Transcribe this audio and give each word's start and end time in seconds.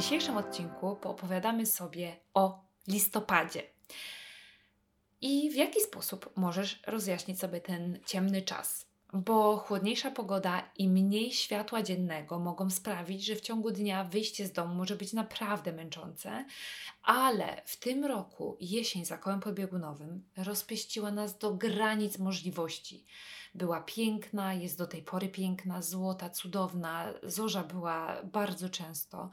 dzisiejszym 0.00 0.36
odcinku 0.36 0.96
poopowiadamy 0.96 1.66
sobie 1.66 2.16
o 2.34 2.64
listopadzie. 2.88 3.62
I 5.20 5.50
w 5.50 5.54
jaki 5.54 5.80
sposób 5.80 6.30
możesz 6.36 6.82
rozjaśnić 6.86 7.40
sobie 7.40 7.60
ten 7.60 7.98
ciemny 8.06 8.42
czas? 8.42 8.86
Bo 9.12 9.56
chłodniejsza 9.56 10.10
pogoda 10.10 10.70
i 10.76 10.88
mniej 10.88 11.32
światła 11.32 11.82
dziennego 11.82 12.38
mogą 12.38 12.70
sprawić, 12.70 13.24
że 13.24 13.36
w 13.36 13.40
ciągu 13.40 13.70
dnia 13.70 14.04
wyjście 14.04 14.46
z 14.46 14.52
domu 14.52 14.74
może 14.74 14.96
być 14.96 15.12
naprawdę 15.12 15.72
męczące, 15.72 16.44
ale 17.02 17.62
w 17.66 17.76
tym 17.76 18.04
roku 18.04 18.56
jesień 18.60 19.04
za 19.04 19.18
kołem 19.18 19.40
podbiegunowym 19.40 20.24
rozpieściła 20.36 21.10
nas 21.10 21.38
do 21.38 21.54
granic 21.54 22.18
możliwości. 22.18 23.06
Była 23.54 23.80
piękna, 23.80 24.54
jest 24.54 24.78
do 24.78 24.86
tej 24.86 25.02
pory 25.02 25.28
piękna, 25.28 25.82
złota, 25.82 26.30
cudowna. 26.30 27.14
Zorza 27.22 27.64
była 27.64 28.22
bardzo 28.24 28.68
często. 28.68 29.30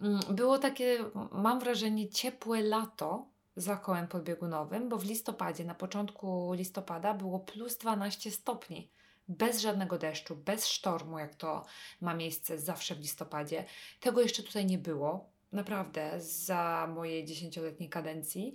Mm, 0.00 0.20
było 0.30 0.58
takie, 0.58 0.98
mam 1.32 1.60
wrażenie, 1.60 2.08
ciepłe 2.08 2.62
lato 2.62 3.26
za 3.56 3.76
kołem 3.76 4.08
podbiegunowym, 4.08 4.88
bo 4.88 4.98
w 4.98 5.04
listopadzie, 5.04 5.64
na 5.64 5.74
początku 5.74 6.52
listopada 6.52 7.14
było 7.14 7.40
plus 7.40 7.78
12 7.78 8.30
stopni 8.30 8.90
bez 9.28 9.60
żadnego 9.60 9.98
deszczu, 9.98 10.36
bez 10.36 10.66
sztormu, 10.66 11.18
jak 11.18 11.34
to 11.34 11.64
ma 12.00 12.14
miejsce 12.14 12.58
zawsze 12.58 12.94
w 12.94 12.98
listopadzie. 12.98 13.64
Tego 14.00 14.20
jeszcze 14.20 14.42
tutaj 14.42 14.66
nie 14.66 14.78
było, 14.78 15.30
naprawdę, 15.52 16.20
za 16.20 16.88
mojej 16.94 17.24
dziesięcioletniej 17.24 17.88
kadencji. 17.88 18.54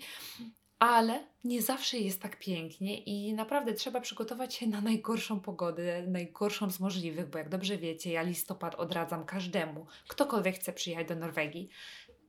Ale 0.79 1.27
nie 1.43 1.61
zawsze 1.61 1.97
jest 1.97 2.21
tak 2.21 2.39
pięknie 2.39 2.97
i 2.97 3.33
naprawdę 3.33 3.73
trzeba 3.73 4.01
przygotować 4.01 4.53
się 4.53 4.67
na 4.67 4.81
najgorszą 4.81 5.39
pogodę, 5.39 6.03
najgorszą 6.07 6.71
z 6.71 6.79
możliwych, 6.79 7.29
bo 7.29 7.37
jak 7.37 7.49
dobrze 7.49 7.77
wiecie, 7.77 8.11
ja 8.11 8.21
listopad 8.21 8.75
odradzam 8.75 9.25
każdemu, 9.25 9.85
ktokolwiek 10.07 10.55
chce 10.55 10.73
przyjechać 10.73 11.07
do 11.07 11.15
Norwegii. 11.15 11.69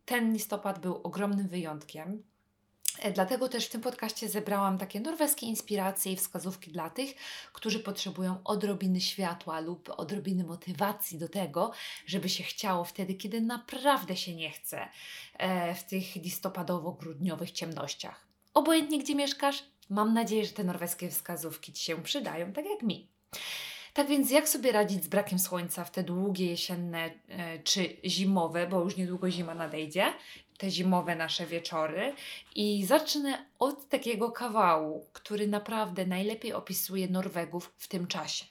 Ten 0.04 0.32
listopad 0.32 0.78
był 0.78 1.00
ogromnym 1.02 1.48
wyjątkiem. 1.48 2.22
E, 2.98 3.12
dlatego 3.12 3.48
też 3.48 3.66
w 3.66 3.70
tym 3.70 3.80
podcaście 3.80 4.28
zebrałam 4.28 4.78
takie 4.78 5.00
norweskie 5.00 5.46
inspiracje 5.46 6.12
i 6.12 6.16
wskazówki 6.16 6.72
dla 6.72 6.90
tych, 6.90 7.14
którzy 7.52 7.80
potrzebują 7.80 8.40
odrobiny 8.44 9.00
światła 9.00 9.60
lub 9.60 9.90
odrobiny 9.96 10.44
motywacji 10.44 11.18
do 11.18 11.28
tego, 11.28 11.72
żeby 12.06 12.28
się 12.28 12.44
chciało 12.44 12.84
wtedy, 12.84 13.14
kiedy 13.14 13.40
naprawdę 13.40 14.16
się 14.16 14.34
nie 14.34 14.50
chce 14.50 14.88
e, 15.38 15.74
w 15.74 15.84
tych 15.84 16.16
listopadowo-grudniowych 16.16 17.52
ciemnościach. 17.52 18.25
Obojętnie 18.56 18.98
gdzie 18.98 19.14
mieszkasz, 19.14 19.64
mam 19.90 20.14
nadzieję, 20.14 20.44
że 20.44 20.52
te 20.52 20.64
norweskie 20.64 21.10
wskazówki 21.10 21.72
Ci 21.72 21.84
się 21.84 22.02
przydają, 22.02 22.52
tak 22.52 22.64
jak 22.64 22.82
mi. 22.82 23.08
Tak 23.94 24.08
więc 24.08 24.30
jak 24.30 24.48
sobie 24.48 24.72
radzić 24.72 25.04
z 25.04 25.08
brakiem 25.08 25.38
słońca 25.38 25.84
w 25.84 25.90
te 25.90 26.02
długie 26.02 26.46
jesienne 26.46 27.10
e, 27.28 27.58
czy 27.58 27.96
zimowe, 28.04 28.66
bo 28.66 28.80
już 28.80 28.96
niedługo 28.96 29.30
zima 29.30 29.54
nadejdzie, 29.54 30.12
te 30.58 30.70
zimowe 30.70 31.16
nasze 31.16 31.46
wieczory 31.46 32.14
i 32.54 32.84
zacznę 32.86 33.46
od 33.58 33.88
takiego 33.88 34.30
kawału, 34.30 35.06
który 35.12 35.48
naprawdę 35.48 36.06
najlepiej 36.06 36.52
opisuje 36.52 37.08
Norwegów 37.08 37.74
w 37.76 37.88
tym 37.88 38.06
czasie. 38.06 38.44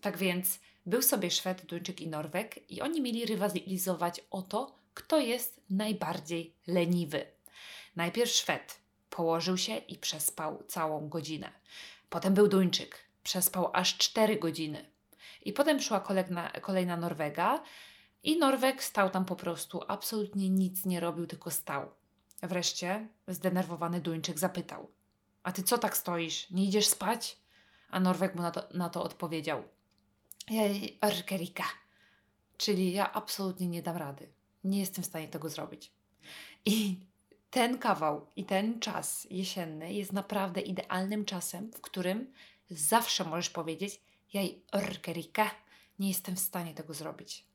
Tak 0.00 0.16
więc 0.18 0.60
był 0.86 1.02
sobie 1.02 1.30
Szwed, 1.30 1.66
Duńczyk 1.66 2.00
i 2.00 2.08
Norweg 2.08 2.70
i 2.70 2.80
oni 2.80 3.00
mieli 3.00 3.26
rywalizować 3.26 4.20
o 4.30 4.42
to, 4.42 4.74
kto 4.94 5.18
jest 5.20 5.60
najbardziej 5.70 6.54
leniwy. 6.66 7.26
Najpierw 7.96 8.30
Szwed 8.30 8.85
położył 9.16 9.56
się 9.56 9.76
i 9.76 9.98
przespał 9.98 10.62
całą 10.68 11.08
godzinę. 11.08 11.52
Potem 12.10 12.34
był 12.34 12.48
Duńczyk, 12.48 12.98
przespał 13.22 13.70
aż 13.72 13.98
4 13.98 14.36
godziny. 14.36 14.90
I 15.44 15.52
potem 15.52 15.80
szła 15.80 16.00
kolejna, 16.00 16.50
kolejna 16.50 16.96
Norwega, 16.96 17.62
i 18.22 18.38
Norweg 18.38 18.84
stał 18.84 19.10
tam 19.10 19.24
po 19.24 19.36
prostu, 19.36 19.82
absolutnie 19.88 20.50
nic 20.50 20.84
nie 20.84 21.00
robił, 21.00 21.26
tylko 21.26 21.50
stał. 21.50 21.90
Wreszcie 22.42 23.08
zdenerwowany 23.28 24.00
Duńczyk 24.00 24.38
zapytał: 24.38 24.90
A 25.42 25.52
ty 25.52 25.62
co 25.62 25.78
tak 25.78 25.96
stoisz? 25.96 26.50
Nie 26.50 26.64
idziesz 26.64 26.86
spać? 26.86 27.38
A 27.90 28.00
Norweg 28.00 28.34
mu 28.34 28.42
na 28.42 28.50
to, 28.50 28.68
na 28.74 28.88
to 28.88 29.02
odpowiedział: 29.02 29.62
Erkerika. 31.00 31.64
Czyli 32.56 32.92
ja 32.92 33.12
absolutnie 33.12 33.68
nie 33.68 33.82
dam 33.82 33.96
rady. 33.96 34.28
Nie 34.64 34.80
jestem 34.80 35.04
w 35.04 35.06
stanie 35.06 35.28
tego 35.28 35.48
zrobić. 35.48 35.92
I 36.64 37.00
ten 37.50 37.78
kawał 37.78 38.26
i 38.36 38.44
ten 38.44 38.80
czas 38.80 39.26
jesienny 39.30 39.92
jest 39.92 40.12
naprawdę 40.12 40.60
idealnym 40.60 41.24
czasem, 41.24 41.72
w 41.72 41.80
którym 41.80 42.32
zawsze 42.70 43.24
możesz 43.24 43.50
powiedzieć: 43.50 44.00
Jaj, 44.32 44.62
Erkerika, 44.72 45.50
nie 45.98 46.08
jestem 46.08 46.36
w 46.36 46.40
stanie 46.40 46.74
tego 46.74 46.94
zrobić 46.94 47.46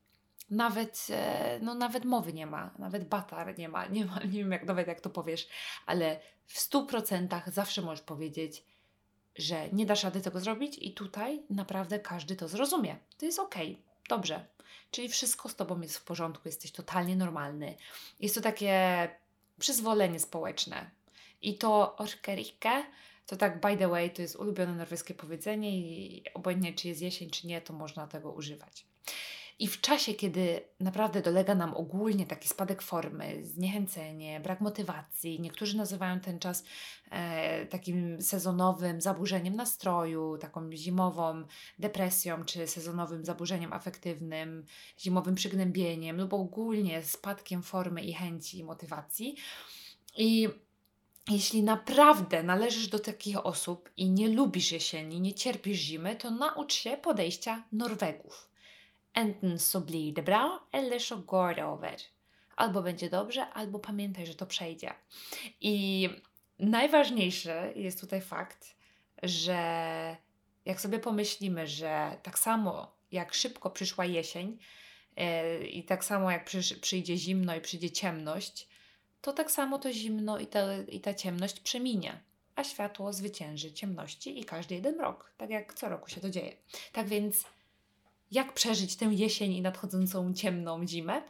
nawet, 0.52 1.08
e, 1.10 1.60
no, 1.62 1.76
nawet 1.76 2.06
mowy 2.06 2.34
nie 2.34 2.46
ma, 2.46 2.72
nawet 2.80 3.08
batar 3.08 3.58
nie 3.58 3.70
ma, 3.70 3.86
nie 3.86 4.06
ma, 4.06 4.20
nie 4.24 4.40
wiem 4.40 4.52
jak, 4.52 4.66
nawet 4.66 4.88
jak 4.88 5.02
to 5.02 5.10
powiesz, 5.10 5.48
ale 5.86 6.20
w 6.46 6.60
stu 6.60 6.86
procentach 6.86 7.50
zawsze 7.54 7.82
możesz 7.82 8.02
powiedzieć, 8.02 8.64
że 9.36 9.70
nie 9.70 9.86
dasz 9.86 10.04
rady 10.04 10.22
tego 10.22 10.40
zrobić 10.40 10.78
i 10.78 10.94
tutaj 10.94 11.44
naprawdę 11.50 12.00
każdy 12.00 12.36
to 12.36 12.48
zrozumie. 12.48 12.98
To 13.18 13.26
jest 13.26 13.40
okay, 13.40 13.76
dobrze. 14.10 14.46
Czyli 14.92 15.10
wszystko 15.10 15.50
z 15.50 15.56
Tobą 15.56 15.82
jest 15.82 15.98
w 15.98 16.04
porządku, 16.04 16.48
jesteś 16.48 16.72
totalnie 16.72 17.16
normalny. 17.16 17.76
Jest 18.20 18.36
to 18.36 18.42
takie 18.42 19.10
przyzwolenie 19.62 20.20
społeczne. 20.20 20.90
I 21.42 21.58
to 21.58 21.98
orkerike, 21.98 22.84
to 23.26 23.38
tak 23.38 23.62
by 23.62 23.78
the 23.78 23.88
way, 23.88 24.10
to 24.10 24.22
jest 24.22 24.36
ulubione 24.36 24.76
norweskie 24.76 25.14
powiedzenie 25.14 25.78
i 25.78 26.24
obojętnie 26.34 26.74
czy 26.74 26.88
jest 26.88 27.02
jesień, 27.02 27.30
czy 27.30 27.48
nie, 27.48 27.62
to 27.62 27.74
można 27.74 28.08
tego 28.08 28.32
używać. 28.32 28.86
I 29.62 29.68
w 29.68 29.82
czasie, 29.82 30.14
kiedy 30.14 30.62
naprawdę 30.80 31.22
dolega 31.22 31.56
nam 31.56 31.74
ogólnie 31.74 32.26
taki 32.26 32.50
spadek 32.50 32.82
formy, 32.82 33.46
zniechęcenie, 33.46 34.40
brak 34.40 34.62
motywacji, 34.62 35.40
niektórzy 35.42 35.78
nazywają 35.78 36.20
ten 36.20 36.40
czas 36.40 36.64
e, 37.12 37.66
takim 37.66 38.22
sezonowym 38.22 39.02
zaburzeniem 39.02 39.56
nastroju, 39.56 40.38
taką 40.38 40.72
zimową 40.72 41.44
depresją, 41.80 42.46
czy 42.46 42.68
sezonowym 42.68 43.26
zaburzeniem 43.26 43.74
afektywnym, 43.74 44.66
zimowym 45.00 45.36
przygnębieniem, 45.36 46.18
lub 46.18 46.34
ogólnie 46.34 47.04
spadkiem 47.04 47.64
formy 47.64 48.02
i 48.02 48.14
chęci 48.14 48.60
i 48.60 48.64
motywacji. 48.64 49.36
I 50.18 50.50
jeśli 51.30 51.64
naprawdę 51.64 52.44
należysz 52.44 52.88
do 52.88 53.00
takich 53.00 53.46
osób 53.46 53.90
i 53.98 54.10
nie 54.10 54.28
lubisz 54.30 54.72
jesieni, 54.72 55.22
nie 55.22 55.34
cierpisz 55.34 55.78
zimy, 55.78 56.16
to 56.16 56.32
naucz 56.32 56.74
się 56.74 56.98
podejścia 56.98 57.64
Norwegów. 57.72 58.51
Enten 59.14 59.60
så 59.60 59.82
blir 59.82 60.14
det 60.14 60.24
bra, 60.24 60.60
eller 60.72 61.00
så 61.00 61.16
går 61.16 61.54
det 61.54 61.66
over. 61.66 61.98
Albo 62.56 62.82
będzie 62.82 63.10
dobrze, 63.10 63.46
albo 63.54 63.80
pamiętaj, 63.80 64.26
że 64.26 64.36
to 64.36 64.46
przejdzie. 64.46 64.94
I 65.62 66.10
najważniejszy 66.60 67.74
jest 67.76 68.02
tutaj 68.02 68.22
fakt, 68.22 68.76
że 69.24 69.58
jak 70.66 70.82
sobie 70.82 71.00
pomyślimy, 71.00 71.68
że 71.68 72.18
tak 72.24 72.40
samo 72.40 72.96
jak 73.12 73.34
szybko 73.34 73.70
przyszła 73.70 74.06
jesień 74.06 74.58
yy, 75.18 75.68
i 75.68 75.84
tak 75.84 76.06
samo 76.06 76.32
jak 76.32 76.46
przy, 76.46 76.76
przyjdzie 76.80 77.18
zimno 77.18 77.56
i 77.56 77.62
przyjdzie 77.62 77.92
ciemność, 77.92 78.68
to 79.22 79.34
tak 79.34 79.52
samo 79.52 79.80
to 79.80 79.94
zimno 79.94 80.40
i 80.40 80.48
ta, 80.48 80.78
i 80.78 81.00
ta 81.00 81.14
ciemność 81.14 81.60
przeminie, 81.60 82.20
a 82.56 82.64
światło 82.64 83.14
zwycięży 83.14 83.74
ciemności 83.74 84.40
i 84.40 84.46
każdy 84.46 84.76
jeden 84.76 85.00
rok, 85.00 85.32
tak 85.38 85.50
jak 85.50 85.74
co 85.74 85.90
roku 85.90 86.10
się 86.10 86.22
to 86.22 86.30
dzieje. 86.30 86.58
Tak 86.92 87.08
więc 87.08 87.46
jak 88.32 88.54
przeżyć 88.54 88.96
tę 88.96 89.06
jesień 89.06 89.54
i 89.54 89.62
nadchodzącą 89.62 90.34
ciemną 90.34 90.88
zimę. 90.88 91.22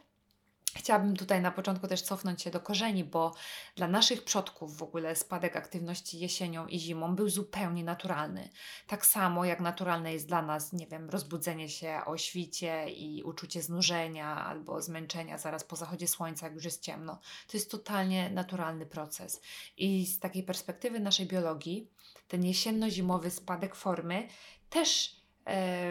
Chciałabym 0.76 1.16
tutaj 1.16 1.40
na 1.40 1.50
początku 1.50 1.88
też 1.88 2.02
cofnąć 2.02 2.42
się 2.42 2.50
do 2.50 2.60
korzeni, 2.60 3.04
bo 3.04 3.34
dla 3.76 3.88
naszych 3.88 4.24
przodków 4.24 4.76
w 4.76 4.82
ogóle 4.82 5.16
spadek 5.16 5.56
aktywności 5.56 6.18
jesienią 6.18 6.66
i 6.66 6.78
zimą 6.78 7.16
był 7.16 7.28
zupełnie 7.28 7.84
naturalny. 7.84 8.48
Tak 8.86 9.06
samo 9.06 9.44
jak 9.44 9.60
naturalne 9.60 10.12
jest 10.12 10.28
dla 10.28 10.42
nas, 10.42 10.72
nie 10.72 10.86
wiem, 10.86 11.10
rozbudzenie 11.10 11.68
się 11.68 12.00
o 12.06 12.16
świcie 12.18 12.90
i 12.90 13.22
uczucie 13.22 13.62
znużenia 13.62 14.44
albo 14.44 14.82
zmęczenia 14.82 15.38
zaraz 15.38 15.64
po 15.64 15.76
zachodzie 15.76 16.08
słońca, 16.08 16.46
jak 16.46 16.54
już 16.54 16.64
jest 16.64 16.82
ciemno. 16.82 17.20
To 17.46 17.56
jest 17.56 17.70
totalnie 17.70 18.30
naturalny 18.30 18.86
proces. 18.86 19.40
I 19.76 20.06
z 20.06 20.18
takiej 20.18 20.42
perspektywy 20.42 21.00
naszej 21.00 21.26
biologii, 21.26 21.90
ten 22.28 22.42
jesienno-zimowy 22.42 23.30
spadek 23.30 23.74
formy 23.74 24.28
też 24.70 25.21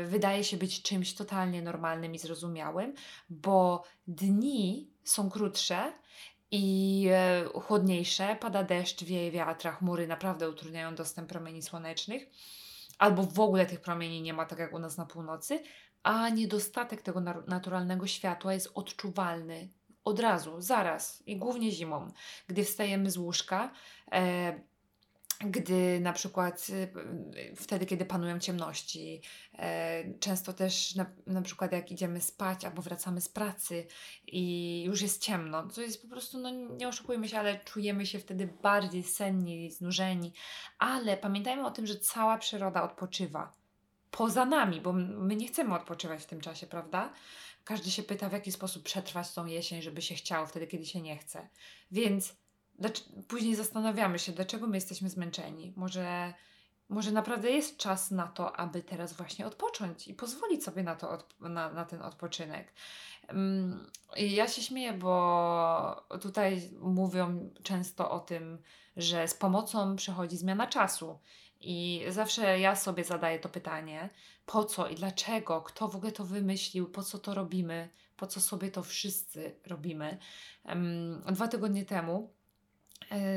wydaje 0.05 0.43
się 0.43 0.57
być 0.57 0.81
czymś 0.81 1.13
totalnie 1.13 1.61
normalnym 1.61 2.15
i 2.15 2.19
zrozumiałym, 2.19 2.93
bo 3.29 3.83
dni 4.07 4.89
są 5.03 5.29
krótsze 5.29 5.93
i 6.51 7.07
e, 7.11 7.45
chłodniejsze, 7.45 8.35
pada 8.39 8.63
deszcz, 8.63 9.03
wieje 9.03 9.31
wiatra, 9.31 9.71
chmury 9.71 10.07
naprawdę 10.07 10.49
utrudniają 10.49 10.95
dostęp 10.95 11.29
promieni 11.29 11.61
słonecznych, 11.61 12.29
albo 12.97 13.23
w 13.23 13.39
ogóle 13.39 13.65
tych 13.65 13.81
promieni 13.81 14.21
nie 14.21 14.33
ma, 14.33 14.45
tak 14.45 14.59
jak 14.59 14.73
u 14.73 14.79
nas 14.79 14.97
na 14.97 15.05
północy, 15.05 15.63
a 16.03 16.29
niedostatek 16.29 17.01
tego 17.01 17.21
naturalnego 17.47 18.07
światła 18.07 18.53
jest 18.53 18.71
odczuwalny 18.75 19.69
od 20.03 20.19
razu, 20.19 20.61
zaraz 20.61 21.23
i 21.25 21.37
głównie 21.37 21.71
zimą, 21.71 22.11
gdy 22.47 22.63
wstajemy 22.63 23.11
z 23.11 23.17
łóżka. 23.17 23.71
E, 24.11 24.70
gdy 25.45 25.99
na 25.99 26.13
przykład 26.13 26.67
y, 26.69 27.55
wtedy, 27.55 27.85
kiedy 27.85 28.05
panują 28.05 28.39
ciemności, 28.39 29.21
e, 29.57 30.13
często 30.19 30.53
też 30.53 30.95
na, 30.95 31.05
na 31.27 31.41
przykład 31.41 31.71
jak 31.71 31.91
idziemy 31.91 32.21
spać 32.21 32.65
albo 32.65 32.81
wracamy 32.81 33.21
z 33.21 33.29
pracy 33.29 33.87
i 34.27 34.83
już 34.83 35.01
jest 35.01 35.21
ciemno, 35.23 35.67
to 35.67 35.81
jest 35.81 36.01
po 36.01 36.07
prostu, 36.07 36.37
no 36.37 36.49
nie 36.49 36.87
oszukujmy 36.87 37.29
się, 37.29 37.39
ale 37.39 37.59
czujemy 37.59 38.05
się 38.05 38.19
wtedy 38.19 38.49
bardziej 38.61 39.03
senni, 39.03 39.71
znużeni, 39.71 40.33
ale 40.79 41.17
pamiętajmy 41.17 41.65
o 41.65 41.71
tym, 41.71 41.87
że 41.87 41.99
cała 41.99 42.37
przyroda 42.37 42.83
odpoczywa 42.83 43.53
poza 44.11 44.45
nami, 44.45 44.81
bo 44.81 44.93
my 44.93 45.35
nie 45.35 45.47
chcemy 45.47 45.75
odpoczywać 45.75 46.23
w 46.23 46.25
tym 46.25 46.41
czasie, 46.41 46.67
prawda? 46.67 47.13
Każdy 47.63 47.91
się 47.91 48.03
pyta, 48.03 48.29
w 48.29 48.33
jaki 48.33 48.51
sposób 48.51 48.83
przetrwać 48.83 49.33
tą 49.33 49.45
jesień, 49.45 49.81
żeby 49.81 50.01
się 50.01 50.15
chciało 50.15 50.47
wtedy, 50.47 50.67
kiedy 50.67 50.85
się 50.85 51.01
nie 51.01 51.17
chce. 51.17 51.49
Więc 51.91 52.35
później 53.27 53.55
zastanawiamy 53.55 54.19
się, 54.19 54.31
dlaczego 54.31 54.67
my 54.67 54.77
jesteśmy 54.77 55.09
zmęczeni. 55.09 55.73
Może, 55.75 56.33
może 56.89 57.11
naprawdę 57.11 57.51
jest 57.51 57.77
czas 57.77 58.11
na 58.11 58.27
to, 58.27 58.55
aby 58.55 58.83
teraz 58.83 59.13
właśnie 59.13 59.47
odpocząć 59.47 60.07
i 60.07 60.13
pozwolić 60.13 60.63
sobie 60.63 60.83
na, 60.83 60.95
to, 60.95 61.17
na, 61.39 61.71
na 61.71 61.85
ten 61.85 62.01
odpoczynek. 62.01 62.73
Um, 63.27 63.87
ja 64.17 64.47
się 64.47 64.61
śmieję, 64.61 64.93
bo 64.93 66.07
tutaj 66.21 66.69
mówią 66.79 67.49
często 67.63 68.11
o 68.11 68.19
tym, 68.19 68.57
że 68.97 69.27
z 69.27 69.33
pomocą 69.33 69.95
przychodzi 69.95 70.37
zmiana 70.37 70.67
czasu. 70.67 71.19
I 71.61 72.05
zawsze 72.09 72.59
ja 72.59 72.75
sobie 72.75 73.03
zadaję 73.03 73.39
to 73.39 73.49
pytanie, 73.49 74.09
po 74.45 74.63
co 74.63 74.87
i 74.87 74.95
dlaczego, 74.95 75.61
kto 75.61 75.87
w 75.87 75.95
ogóle 75.95 76.11
to 76.11 76.23
wymyślił, 76.23 76.91
po 76.91 77.03
co 77.03 77.19
to 77.19 77.33
robimy, 77.33 77.89
po 78.17 78.27
co 78.27 78.41
sobie 78.41 78.71
to 78.71 78.83
wszyscy 78.83 79.55
robimy. 79.67 80.17
Um, 80.65 81.23
dwa 81.31 81.47
tygodnie 81.47 81.85
temu 81.85 82.33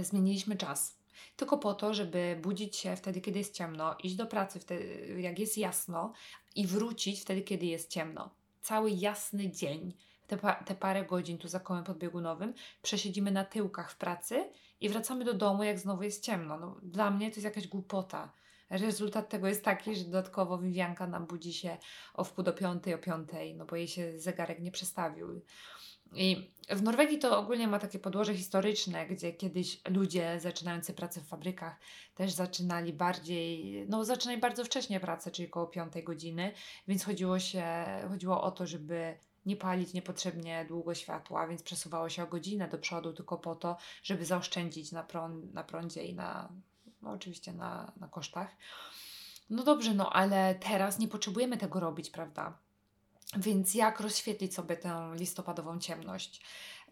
zmieniliśmy 0.03 0.57
czas. 0.57 0.99
Tylko 1.37 1.59
po 1.59 1.75
to, 1.75 1.95
żeby 1.95 2.39
budzić 2.43 2.77
się 2.77 2.97
wtedy, 2.97 3.21
kiedy 3.21 3.39
jest 3.39 3.55
ciemno, 3.55 3.97
iść 4.03 4.15
do 4.15 4.27
pracy 4.27 4.61
wtedy, 4.61 5.17
jak 5.21 5.39
jest 5.39 5.59
jasno 5.59 6.13
i 6.55 6.67
wrócić 6.67 7.21
wtedy, 7.21 7.43
kiedy 7.43 7.67
jest 7.67 7.91
ciemno. 7.91 8.31
Cały 8.61 8.91
jasny 8.91 9.51
dzień, 9.51 9.95
te, 10.27 10.39
te 10.67 10.75
parę 10.75 11.05
godzin 11.05 11.39
tu 11.39 11.49
za 11.49 11.61
kołem 11.61 11.85
podbiegunowym, 11.85 12.55
przesiedzimy 12.83 13.31
na 13.31 13.45
tyłkach 13.45 13.91
w 13.91 13.97
pracy 13.97 14.51
i 14.81 14.89
wracamy 14.89 15.25
do 15.25 15.35
domu, 15.35 15.63
jak 15.63 15.79
znowu 15.79 16.03
jest 16.03 16.25
ciemno. 16.25 16.59
No, 16.59 16.77
dla 16.83 17.11
mnie 17.11 17.31
to 17.31 17.35
jest 17.35 17.45
jakaś 17.45 17.69
głupota. 17.69 18.33
Rezultat 18.71 19.29
tego 19.29 19.49
jest 19.49 19.65
taki, 19.65 19.97
że 19.97 20.05
dodatkowo 20.05 20.59
Vivianka 20.59 21.07
nam 21.07 21.27
budzi 21.27 21.53
się 21.53 21.77
o 22.15 22.25
wpół 22.25 22.45
do 22.45 22.53
piątej, 22.53 22.95
o 22.95 22.99
piątej, 22.99 23.55
no 23.55 23.65
bo 23.65 23.77
jej 23.77 23.89
się 23.89 24.19
zegarek 24.19 24.61
nie 24.61 24.71
przestawił. 24.71 25.41
I 26.13 26.51
w 26.71 26.83
Norwegii 26.83 27.19
to 27.19 27.39
ogólnie 27.39 27.69
ma 27.69 27.79
takie 27.79 27.99
podłoże 27.99 28.35
historyczne, 28.35 29.07
gdzie 29.07 29.33
kiedyś 29.33 29.81
ludzie 29.89 30.41
zaczynający 30.41 30.95
pracę 30.95 31.21
w 31.21 31.29
fabrykach 31.29 31.77
też 32.15 32.33
zaczynali 32.33 32.93
bardziej, 32.93 33.87
no 33.89 34.05
zaczynali 34.05 34.41
bardzo 34.41 34.65
wcześnie 34.65 35.01
pracę, 35.01 35.31
czyli 35.31 35.49
około 35.49 35.67
piątej 35.67 36.05
godziny, 36.05 36.53
więc 36.89 37.05
chodziło 37.05 37.39
się, 37.39 37.65
chodziło 38.09 38.43
o 38.43 38.51
to, 38.51 38.67
żeby 38.67 39.19
nie 39.47 39.57
palić 39.57 39.93
niepotrzebnie 39.93 40.65
długo 40.69 40.95
światła, 40.95 41.47
więc 41.47 41.63
przesuwało 41.63 42.09
się 42.09 42.23
o 42.23 42.27
godzinę 42.27 42.69
do 42.69 42.79
przodu 42.79 43.13
tylko 43.13 43.39
po 43.39 43.55
to, 43.55 43.77
żeby 44.03 44.25
zaoszczędzić 44.25 44.93
na, 44.93 45.03
prąd, 45.03 45.55
na 45.55 45.65
prądzie 45.65 46.05
i 46.05 46.15
na, 46.15 46.49
no 47.03 47.11
oczywiście 47.11 47.53
na, 47.53 47.93
na 47.97 48.09
kosztach. 48.09 48.57
No 49.51 49.63
dobrze, 49.63 49.95
no 49.95 50.11
ale 50.13 50.55
teraz 50.55 50.99
nie 50.99 51.09
potrzebujemy 51.09 51.57
tego 51.57 51.81
robić, 51.81 52.11
prawda? 52.11 52.59
Więc 53.37 53.75
jak 53.75 54.01
rozświetlić 54.01 54.55
sobie 54.55 54.77
tę 54.77 55.13
listopadową 55.15 55.79
ciemność? 55.79 56.43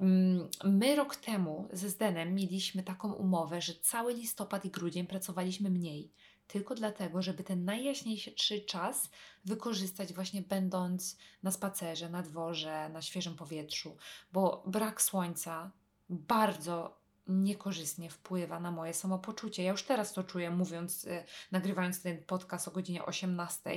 Mm, 0.01 0.49
my 0.65 0.97
rok 0.97 1.17
temu 1.17 1.69
ze 1.73 1.89
Zdenem 1.89 2.35
mieliśmy 2.35 2.83
taką 2.83 3.13
umowę, 3.13 3.61
że 3.61 3.75
cały 3.75 4.15
listopad 4.15 4.65
i 4.65 4.71
grudzień 4.71 5.07
pracowaliśmy 5.07 5.71
mniej 5.71 6.13
tylko 6.53 6.75
dlatego, 6.75 7.23
żeby 7.23 7.45
ten 7.45 7.65
najjaśniejszy 7.65 8.61
czas 8.61 9.11
wykorzystać 9.45 10.13
właśnie 10.13 10.43
będąc 10.43 11.17
na 11.43 11.51
spacerze, 11.51 12.09
na 12.09 12.23
dworze, 12.23 12.89
na 12.89 13.03
świeżym 13.03 13.37
powietrzu, 13.37 13.97
bo 14.33 14.63
brak 14.67 15.03
słońca 15.03 15.71
bardzo 16.09 17.02
niekorzystnie 17.27 18.11
wpływa 18.11 18.61
na 18.61 18.71
moje 18.71 18.95
samopoczucie. 18.95 19.63
Ja 19.63 19.71
już 19.71 19.83
teraz 19.83 20.13
to 20.13 20.25
czuję, 20.25 20.51
mówiąc, 20.51 21.05
y, 21.05 21.25
nagrywając 21.53 22.03
ten 22.03 22.25
podcast 22.25 22.69
o 22.69 22.71
godzinie 22.71 23.05
18. 23.05 23.71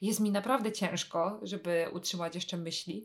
Jest 0.00 0.20
mi 0.20 0.30
naprawdę 0.30 0.72
ciężko, 0.72 1.40
żeby 1.42 1.86
utrzymać 1.92 2.34
jeszcze 2.34 2.56
myśli, 2.56 3.04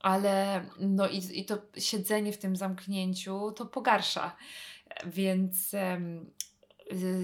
ale 0.00 0.64
no 0.80 1.08
i, 1.08 1.40
i 1.40 1.44
to 1.44 1.58
siedzenie 1.78 2.32
w 2.32 2.38
tym 2.38 2.56
zamknięciu 2.56 3.52
to 3.52 3.66
pogarsza. 3.66 4.36
Więc 5.06 5.74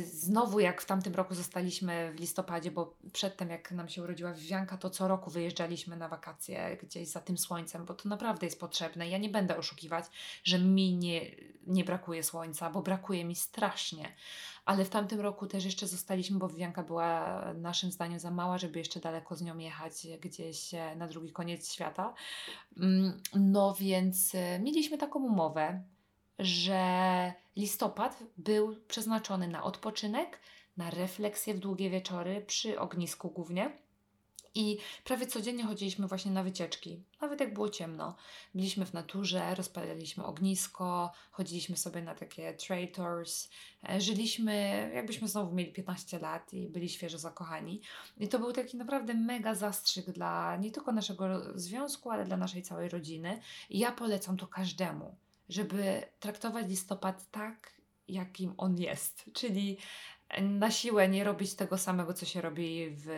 znowu 0.05 0.61
jak 0.61 0.82
w 0.82 0.87
tamtym 0.87 1.14
roku 1.14 1.34
zostaliśmy 1.34 2.12
w 2.12 2.20
listopadzie, 2.20 2.70
bo 2.70 2.96
przedtem 3.12 3.50
jak 3.50 3.72
nam 3.72 3.88
się 3.88 4.02
urodziła 4.02 4.32
Wianka, 4.32 4.76
to 4.76 4.90
co 4.90 5.08
roku 5.08 5.31
wyjeżdżaliśmy 5.31 5.96
na 5.96 6.08
wakacje 6.08 6.78
gdzieś 6.82 7.08
za 7.08 7.20
tym 7.20 7.38
słońcem, 7.38 7.84
bo 7.84 7.94
to 7.94 8.08
naprawdę 8.08 8.46
jest 8.46 8.61
potrzebne. 8.61 9.08
Ja 9.08 9.19
nie 9.19 9.28
będę 9.28 9.56
oszukiwać, 9.56 10.05
że 10.44 10.58
mi 10.58 10.96
nie, 10.96 11.20
nie 11.66 11.84
brakuje 11.84 12.22
słońca, 12.22 12.70
bo 12.70 12.82
brakuje 12.82 13.25
mi 13.25 13.37
strasznie. 13.37 14.14
Ale 14.64 14.84
w 14.84 14.90
tamtym 14.90 15.20
roku 15.20 15.46
też 15.46 15.64
jeszcze 15.64 15.87
zostaliśmy, 15.87 16.38
bo 16.38 16.49
Wianka 16.49 16.82
była 16.82 17.40
naszym 17.55 17.93
zdaniem 17.93 18.19
za 18.19 18.31
mała, 18.31 18.58
żeby 18.58 18.78
jeszcze 18.78 19.00
daleko 19.00 19.37
z 19.37 19.43
nią 19.43 19.58
jechać 19.58 20.06
gdzieś 20.20 20.75
e, 20.75 20.96
na 20.96 21.08
drugi 21.08 21.32
koniec 21.32 21.72
świata. 21.72 22.14
Mm, 22.76 23.20
no 23.34 23.75
więc 23.75 24.34
e, 24.34 24.58
mieliśmy 24.58 24.99
taką 24.99 25.25
umowę, 25.25 25.82
że 26.38 27.44
listopad 27.56 28.23
był 28.37 28.77
przeznaczony 28.89 29.49
na 29.49 29.62
odpoczynek, 29.62 30.41
na 30.77 30.91
refleksję 30.91 31.55
w 31.55 31.59
długie 31.59 31.91
wieczory 31.91 32.45
przy 32.47 32.81
ognisku 32.81 33.31
głównie. 33.31 33.85
I 34.56 34.79
prawie 35.05 35.27
codziennie 35.27 35.65
chodziliśmy 35.65 36.06
właśnie 36.06 36.33
na 36.33 36.43
wycieczki, 36.43 37.03
nawet 37.21 37.41
jak 37.41 37.55
było 37.55 37.69
ciemno. 37.69 38.17
Byliśmy 38.55 38.87
w 38.87 38.93
naturze, 38.93 39.55
rozpalaliśmy 39.55 40.25
ognisko, 40.25 41.12
chodziliśmy 41.31 41.77
sobie 41.77 42.03
na 42.03 42.15
takie 42.15 42.55
traders, 42.55 43.49
e, 43.89 44.00
żyliśmy 44.00 44.91
jakbyśmy 44.95 45.29
znowu 45.29 45.55
mieli 45.55 45.73
15 45.73 46.19
lat 46.19 46.53
i 46.53 46.69
byli 46.69 46.89
świeżo 46.89 47.19
zakochani. 47.19 47.81
I 48.17 48.29
to 48.29 48.39
był 48.39 48.53
taki 48.53 48.77
naprawdę 48.77 49.15
mega 49.15 49.55
zastrzyk 49.55 50.11
dla 50.11 50.57
nie 50.57 50.71
tylko 50.71 50.93
naszego 50.93 51.59
związku, 51.59 52.11
ale 52.11 52.25
dla 52.25 52.37
naszej 52.37 52.62
całej 52.62 52.89
rodziny. 52.89 53.41
I 53.71 53.79
ja 53.79 53.93
polecam 53.93 54.37
to 54.37 54.47
każdemu 54.47 55.17
żeby 55.49 56.02
traktować 56.20 56.69
listopad 56.69 57.31
tak, 57.31 57.75
jakim 58.08 58.55
on 58.56 58.79
jest, 58.79 59.31
czyli 59.32 59.79
na 60.41 60.70
siłę 60.70 61.08
nie 61.08 61.25
robić 61.25 61.55
tego 61.55 61.79
samego, 61.79 62.14
co 62.14 62.26
się 62.26 62.41
robi 62.41 62.87
w 62.91 63.08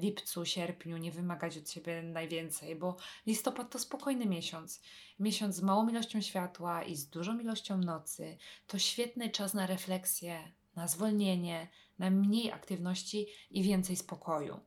lipcu, 0.00 0.44
sierpniu, 0.44 0.96
nie 0.96 1.12
wymagać 1.12 1.58
od 1.58 1.70
siebie 1.70 2.02
najwięcej, 2.02 2.76
bo 2.76 2.96
listopad 3.26 3.70
to 3.70 3.78
spokojny 3.78 4.26
miesiąc. 4.26 4.82
Miesiąc 5.18 5.54
z 5.54 5.62
małą 5.62 5.88
ilością 5.88 6.20
światła 6.20 6.82
i 6.84 6.96
z 6.96 7.08
dużą 7.08 7.38
ilością 7.38 7.78
nocy. 7.78 8.38
To 8.66 8.78
świetny 8.78 9.30
czas 9.30 9.54
na 9.54 9.66
refleksję, 9.66 10.52
na 10.76 10.88
zwolnienie, 10.88 11.68
na 11.98 12.10
mniej 12.10 12.52
aktywności 12.52 13.26
i 13.50 13.62
więcej 13.62 13.96
spokoju. 13.96 14.60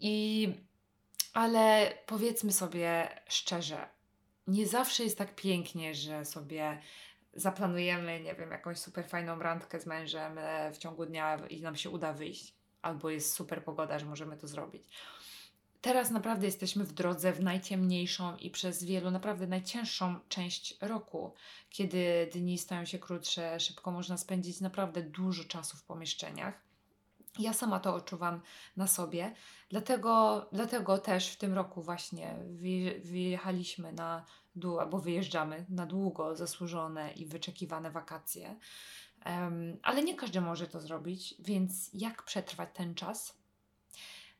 I 0.00 0.48
ale 1.32 1.94
powiedzmy 2.06 2.52
sobie 2.52 3.08
szczerze, 3.28 3.88
nie 4.48 4.66
zawsze 4.66 5.04
jest 5.04 5.18
tak 5.18 5.34
pięknie, 5.34 5.94
że 5.94 6.24
sobie 6.24 6.78
zaplanujemy, 7.34 8.20
nie 8.20 8.34
wiem, 8.34 8.50
jakąś 8.50 8.78
super 8.78 9.08
fajną 9.08 9.38
randkę 9.38 9.80
z 9.80 9.86
mężem 9.86 10.38
e, 10.38 10.72
w 10.72 10.78
ciągu 10.78 11.06
dnia 11.06 11.36
i 11.36 11.60
nam 11.62 11.76
się 11.76 11.90
uda 11.90 12.12
wyjść, 12.12 12.54
albo 12.82 13.10
jest 13.10 13.32
super 13.32 13.64
pogoda, 13.64 13.98
że 13.98 14.06
możemy 14.06 14.36
to 14.36 14.48
zrobić. 14.48 14.84
Teraz 15.80 16.10
naprawdę 16.10 16.46
jesteśmy 16.46 16.84
w 16.84 16.92
drodze 16.92 17.32
w 17.32 17.42
najciemniejszą 17.42 18.36
i 18.36 18.50
przez 18.50 18.84
wielu 18.84 19.10
naprawdę 19.10 19.46
najcięższą 19.46 20.20
część 20.28 20.78
roku, 20.80 21.34
kiedy 21.70 22.30
dni 22.32 22.58
stają 22.58 22.84
się 22.84 22.98
krótsze, 22.98 23.60
szybko 23.60 23.90
można 23.90 24.16
spędzić 24.16 24.60
naprawdę 24.60 25.02
dużo 25.02 25.44
czasu 25.44 25.76
w 25.76 25.82
pomieszczeniach. 25.82 26.67
Ja 27.38 27.52
sama 27.52 27.80
to 27.80 27.94
odczuwam 27.94 28.40
na 28.76 28.86
sobie, 28.86 29.34
dlatego, 29.68 30.46
dlatego 30.52 30.98
też 30.98 31.28
w 31.28 31.36
tym 31.36 31.54
roku 31.54 31.82
właśnie 31.82 32.36
wyjechaliśmy 33.04 33.92
na 33.92 34.24
długo, 34.56 34.80
albo 34.80 34.98
wyjeżdżamy 34.98 35.66
na 35.68 35.86
długo 35.86 36.36
zasłużone 36.36 37.12
i 37.12 37.26
wyczekiwane 37.26 37.90
wakacje. 37.90 38.56
Um, 39.26 39.78
ale 39.82 40.02
nie 40.02 40.14
każdy 40.14 40.40
może 40.40 40.66
to 40.66 40.80
zrobić, 40.80 41.34
więc 41.38 41.90
jak 41.92 42.22
przetrwać 42.22 42.68
ten 42.74 42.94
czas? 42.94 43.38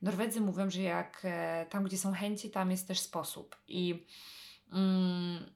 Norwedzy 0.01 0.41
mówią, 0.41 0.69
że 0.69 0.81
jak 0.81 1.21
e, 1.23 1.65
tam, 1.69 1.83
gdzie 1.83 1.97
są 1.97 2.13
chęci, 2.13 2.51
tam 2.51 2.71
jest 2.71 2.87
też 2.87 2.99
sposób. 2.99 3.55
I, 3.67 4.05
mm, 4.71 5.53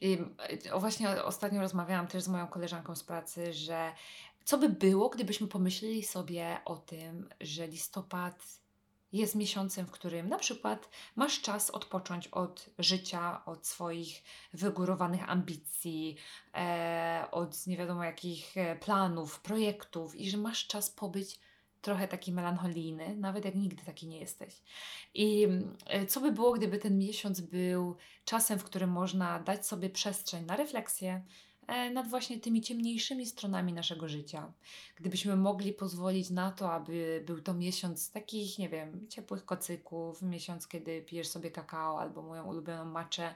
i 0.00 0.18
o 0.72 0.80
właśnie 0.80 1.24
ostatnio 1.24 1.60
rozmawiałam 1.60 2.06
też 2.06 2.22
z 2.22 2.28
moją 2.28 2.46
koleżanką 2.46 2.96
z 2.96 3.04
pracy, 3.04 3.52
że 3.52 3.92
co 4.44 4.58
by 4.58 4.68
było, 4.68 5.08
gdybyśmy 5.08 5.46
pomyśleli 5.46 6.02
sobie 6.02 6.58
o 6.64 6.76
tym, 6.76 7.28
że 7.40 7.66
listopad 7.66 8.64
jest 9.12 9.34
miesiącem, 9.34 9.86
w 9.86 9.90
którym 9.90 10.28
na 10.28 10.38
przykład 10.38 10.88
masz 11.16 11.40
czas 11.40 11.70
odpocząć 11.70 12.28
od 12.28 12.70
życia, 12.78 13.44
od 13.44 13.66
swoich 13.66 14.22
wygórowanych 14.52 15.30
ambicji, 15.30 16.16
e, 16.54 17.28
od 17.30 17.66
nie 17.66 17.76
wiadomo 17.76 18.04
jakich 18.04 18.56
e, 18.56 18.76
planów, 18.76 19.40
projektów 19.40 20.16
i 20.16 20.30
że 20.30 20.36
masz 20.36 20.66
czas 20.66 20.90
pobyć 20.90 21.40
trochę 21.80 22.08
taki 22.08 22.32
melancholijny, 22.32 23.16
nawet 23.16 23.44
jak 23.44 23.54
nigdy 23.54 23.84
taki 23.84 24.06
nie 24.06 24.18
jesteś. 24.18 24.62
I 25.14 25.48
e, 25.86 26.06
co 26.06 26.20
by 26.20 26.32
było, 26.32 26.52
gdyby 26.52 26.78
ten 26.78 26.98
miesiąc 26.98 27.40
był 27.40 27.96
czasem, 28.24 28.58
w 28.58 28.64
którym 28.64 28.90
można 28.90 29.38
dać 29.40 29.66
sobie 29.66 29.90
przestrzeń 29.90 30.44
na 30.44 30.56
refleksję, 30.56 31.22
nad 31.92 32.08
właśnie 32.08 32.40
tymi 32.40 32.62
ciemniejszymi 32.62 33.26
stronami 33.26 33.72
naszego 33.72 34.08
życia. 34.08 34.52
Gdybyśmy 34.96 35.36
mogli 35.36 35.72
pozwolić 35.72 36.30
na 36.30 36.50
to, 36.50 36.72
aby 36.72 37.22
był 37.26 37.40
to 37.40 37.54
miesiąc 37.54 38.10
takich, 38.10 38.58
nie 38.58 38.68
wiem, 38.68 39.08
ciepłych 39.08 39.44
kocyków, 39.44 40.22
miesiąc, 40.22 40.68
kiedy 40.68 41.02
pijesz 41.02 41.28
sobie 41.28 41.50
kakao 41.50 42.00
albo 42.00 42.22
moją 42.22 42.44
ulubioną 42.44 42.84
maczę 42.84 43.34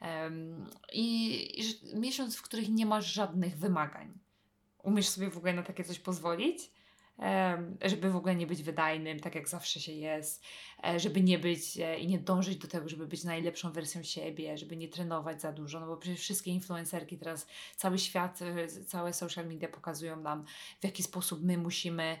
um, 0.00 0.66
i, 0.92 1.60
i 1.60 1.96
miesiąc, 1.96 2.36
w 2.36 2.42
których 2.42 2.68
nie 2.68 2.86
masz 2.86 3.12
żadnych 3.12 3.58
wymagań. 3.58 4.18
Umiesz 4.82 5.08
sobie 5.08 5.30
w 5.30 5.36
ogóle 5.36 5.52
na 5.52 5.62
takie 5.62 5.84
coś 5.84 5.98
pozwolić? 5.98 6.70
Żeby 7.82 8.10
w 8.10 8.16
ogóle 8.16 8.36
nie 8.36 8.46
być 8.46 8.62
wydajnym, 8.62 9.20
tak 9.20 9.34
jak 9.34 9.48
zawsze 9.48 9.80
się 9.80 9.92
jest, 9.92 10.44
e, 10.84 11.00
żeby 11.00 11.22
nie 11.22 11.38
być 11.38 11.78
e, 11.78 11.98
i 11.98 12.06
nie 12.06 12.18
dążyć 12.18 12.56
do 12.56 12.68
tego, 12.68 12.88
żeby 12.88 13.06
być 13.06 13.24
najlepszą 13.24 13.72
wersją 13.72 14.02
siebie, 14.02 14.58
żeby 14.58 14.76
nie 14.76 14.88
trenować 14.88 15.40
za 15.40 15.52
dużo, 15.52 15.80
no 15.80 15.86
bo 15.86 15.96
przecież 15.96 16.20
wszystkie 16.20 16.50
influencerki 16.50 17.18
teraz, 17.18 17.46
cały 17.76 17.98
świat, 17.98 18.42
e, 18.42 18.68
całe 18.68 19.12
social 19.12 19.46
media 19.46 19.68
pokazują 19.68 20.16
nam, 20.16 20.44
w 20.80 20.84
jaki 20.84 21.02
sposób 21.02 21.42
my 21.42 21.58
musimy 21.58 22.20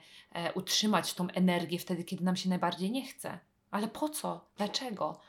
utrzymać 0.54 1.14
tą 1.14 1.28
energię 1.28 1.78
wtedy, 1.78 2.04
kiedy 2.04 2.24
nam 2.24 2.36
się 2.36 2.48
najbardziej 2.48 2.90
nie 2.90 3.06
chce. 3.06 3.38
Ale 3.70 3.88
po 3.88 4.08
co? 4.08 4.44
Dlaczego? 4.56 5.20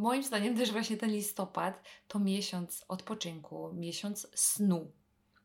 moim 0.00 0.22
zdaniem 0.22 0.56
też 0.56 0.72
właśnie 0.72 0.96
ten 0.96 1.10
listopad 1.10 1.82
to 2.08 2.18
miesiąc 2.18 2.84
odpoczynku, 2.88 3.72
miesiąc 3.74 4.28
snu, 4.34 4.90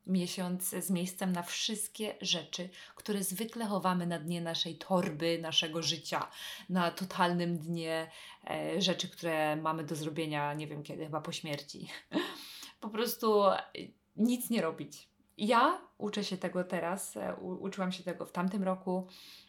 miesiąc 0.08 0.70
z 0.70 0.90
miejscem 0.90 1.32
na 1.32 1.44
wszystkie 1.44 2.16
rzeczy, 2.22 2.70
które 2.96 3.24
zwykle 3.24 3.66
chowamy 3.66 4.08
na 4.08 4.20
dnie 4.20 4.42
naszej 4.42 4.76
torby, 4.76 5.40
naszego 5.42 5.82
życia, 5.82 6.28
na 6.70 6.92
totalnym 6.92 7.58
dnie 7.58 8.12
e, 8.50 8.82
rzeczy, 8.82 9.10
które 9.10 9.56
mamy 9.56 9.84
do 9.84 9.96
zrobienia, 9.96 10.54
nie 10.54 10.68
wiem 10.68 10.84
kiedy, 10.84 11.04
chyba 11.04 11.22
po 11.22 11.32
śmierci. 11.32 11.88
po 12.82 12.90
prostu 12.90 13.44
e, 13.44 13.64
nic 14.16 14.50
nie 14.50 14.62
robić. 14.62 15.08
Ja 15.38 15.82
uczę 15.98 16.24
się 16.24 16.38
tego 16.38 16.64
teraz, 16.64 17.18
e, 17.18 17.36
u, 17.36 17.64
uczyłam 17.64 17.92
się 17.92 18.04
tego 18.04 18.26
w 18.26 18.32
tamtym 18.32 18.64
roku. 18.64 19.08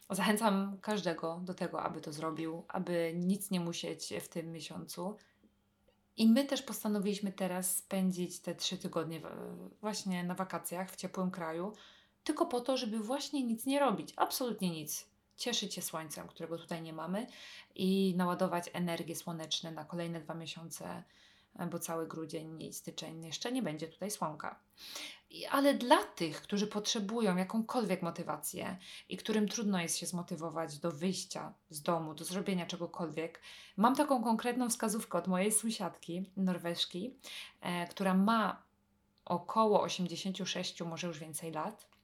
Zachęcam 0.09 0.77
każdego 0.81 1.41
do 1.43 1.53
tego, 1.53 1.83
aby 1.83 2.01
to 2.01 2.13
zrobił, 2.13 2.65
aby 2.67 3.13
nic 3.15 3.51
nie 3.51 3.59
musieć 3.59 4.13
w 4.21 4.27
tym 4.27 4.51
miesiącu 4.51 5.17
i 6.17 6.27
my 6.27 6.45
też 6.45 6.61
postanowiliśmy 6.61 7.31
teraz 7.31 7.77
spędzić 7.77 8.39
te 8.39 8.55
trzy 8.55 8.77
tygodnie 8.77 9.21
właśnie 9.81 10.23
na 10.23 10.35
wakacjach 10.35 10.91
w 10.91 10.95
ciepłym 10.95 11.31
kraju, 11.31 11.73
tylko 12.23 12.45
po 12.45 12.61
to, 12.61 12.77
żeby 12.77 12.99
właśnie 12.99 13.43
nic 13.43 13.65
nie 13.65 13.79
robić, 13.79 14.13
absolutnie 14.15 14.69
nic. 14.69 15.07
Cieszyć 15.37 15.73
się 15.73 15.81
słońcem, 15.81 16.27
którego 16.27 16.57
tutaj 16.57 16.81
nie 16.81 16.93
mamy 16.93 17.27
i 17.75 18.13
naładować 18.17 18.69
energię 18.73 19.15
słoneczne 19.15 19.71
na 19.71 19.85
kolejne 19.85 20.19
dwa 20.19 20.33
miesiące 20.33 21.03
bo 21.71 21.79
cały 21.79 22.07
grudzień 22.07 22.61
i 22.61 22.73
styczeń 22.73 23.25
jeszcze 23.25 23.51
nie 23.51 23.61
będzie 23.61 23.87
tutaj 23.87 24.11
słonka. 24.11 24.59
Ale 25.51 25.73
dla 25.73 26.03
tych, 26.03 26.41
którzy 26.41 26.67
potrzebują 26.67 27.37
jakąkolwiek 27.37 28.01
motywację 28.01 28.77
i 29.09 29.17
którym 29.17 29.47
trudno 29.47 29.81
jest 29.81 29.97
się 29.97 30.05
zmotywować 30.05 30.79
do 30.79 30.91
wyjścia 30.91 31.53
z 31.69 31.81
domu, 31.81 32.13
do 32.13 32.23
zrobienia 32.23 32.65
czegokolwiek, 32.65 33.41
mam 33.77 33.95
taką 33.95 34.23
konkretną 34.23 34.69
wskazówkę 34.69 35.17
od 35.17 35.27
mojej 35.27 35.51
sąsiadki 35.51 36.29
norweżki, 36.37 37.15
e, 37.61 37.87
która 37.87 38.13
ma 38.13 38.63
około 39.25 39.81
86, 39.81 40.81
może 40.81 41.07
już 41.07 41.19
więcej 41.19 41.51
lat 41.51 41.94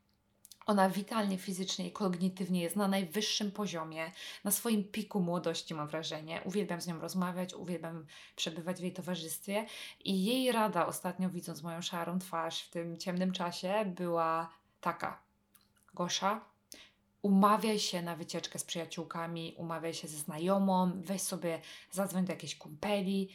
ona 0.65 0.89
witalnie, 0.89 1.37
fizycznie 1.37 1.87
i 1.87 1.91
kognitywnie 1.91 2.61
jest 2.61 2.75
na 2.75 2.87
najwyższym 2.87 3.51
poziomie, 3.51 4.11
na 4.43 4.51
swoim 4.51 4.83
piku 4.83 5.19
młodości, 5.19 5.73
mam 5.73 5.87
wrażenie. 5.87 6.41
Uwielbiam 6.45 6.81
z 6.81 6.87
nią 6.87 6.99
rozmawiać, 6.99 7.53
uwielbiam 7.53 8.05
przebywać 8.35 8.77
w 8.77 8.83
jej 8.83 8.93
towarzystwie. 8.93 9.65
I 10.05 10.25
jej 10.25 10.51
rada, 10.51 10.85
ostatnio 10.85 11.29
widząc 11.29 11.63
moją 11.63 11.81
szarą 11.81 12.19
twarz 12.19 12.61
w 12.61 12.69
tym 12.69 12.97
ciemnym 12.97 13.31
czasie, 13.31 13.85
była 13.85 14.49
taka: 14.81 15.19
Gosza, 15.93 16.41
umawiaj 17.21 17.79
się 17.79 18.01
na 18.01 18.15
wycieczkę 18.15 18.59
z 18.59 18.63
przyjaciółkami, 18.63 19.55
umawiaj 19.57 19.93
się 19.93 20.07
ze 20.07 20.17
znajomą, 20.17 20.91
weź 20.95 21.21
sobie, 21.21 21.61
zadzwoń 21.91 22.25
do 22.25 22.31
jakiejś 22.31 22.55
kumpeli 22.55 23.29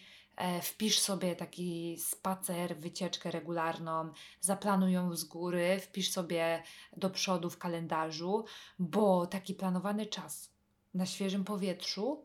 wpisz 0.63 0.99
sobie 0.99 1.37
taki 1.37 1.97
spacer, 1.99 2.77
wycieczkę 2.77 3.31
regularną, 3.31 4.13
zaplanuj 4.41 4.93
ją 4.93 5.17
z 5.17 5.25
góry, 5.25 5.81
wpisz 5.81 6.11
sobie 6.11 6.63
do 6.97 7.11
przodu 7.11 7.51
w 7.51 7.59
kalendarzu, 7.59 8.45
bo 8.79 9.27
taki 9.27 9.55
planowany 9.55 10.07
czas 10.07 10.51
na 10.95 11.07
świeżym 11.07 11.45
powietrzu 11.45 12.25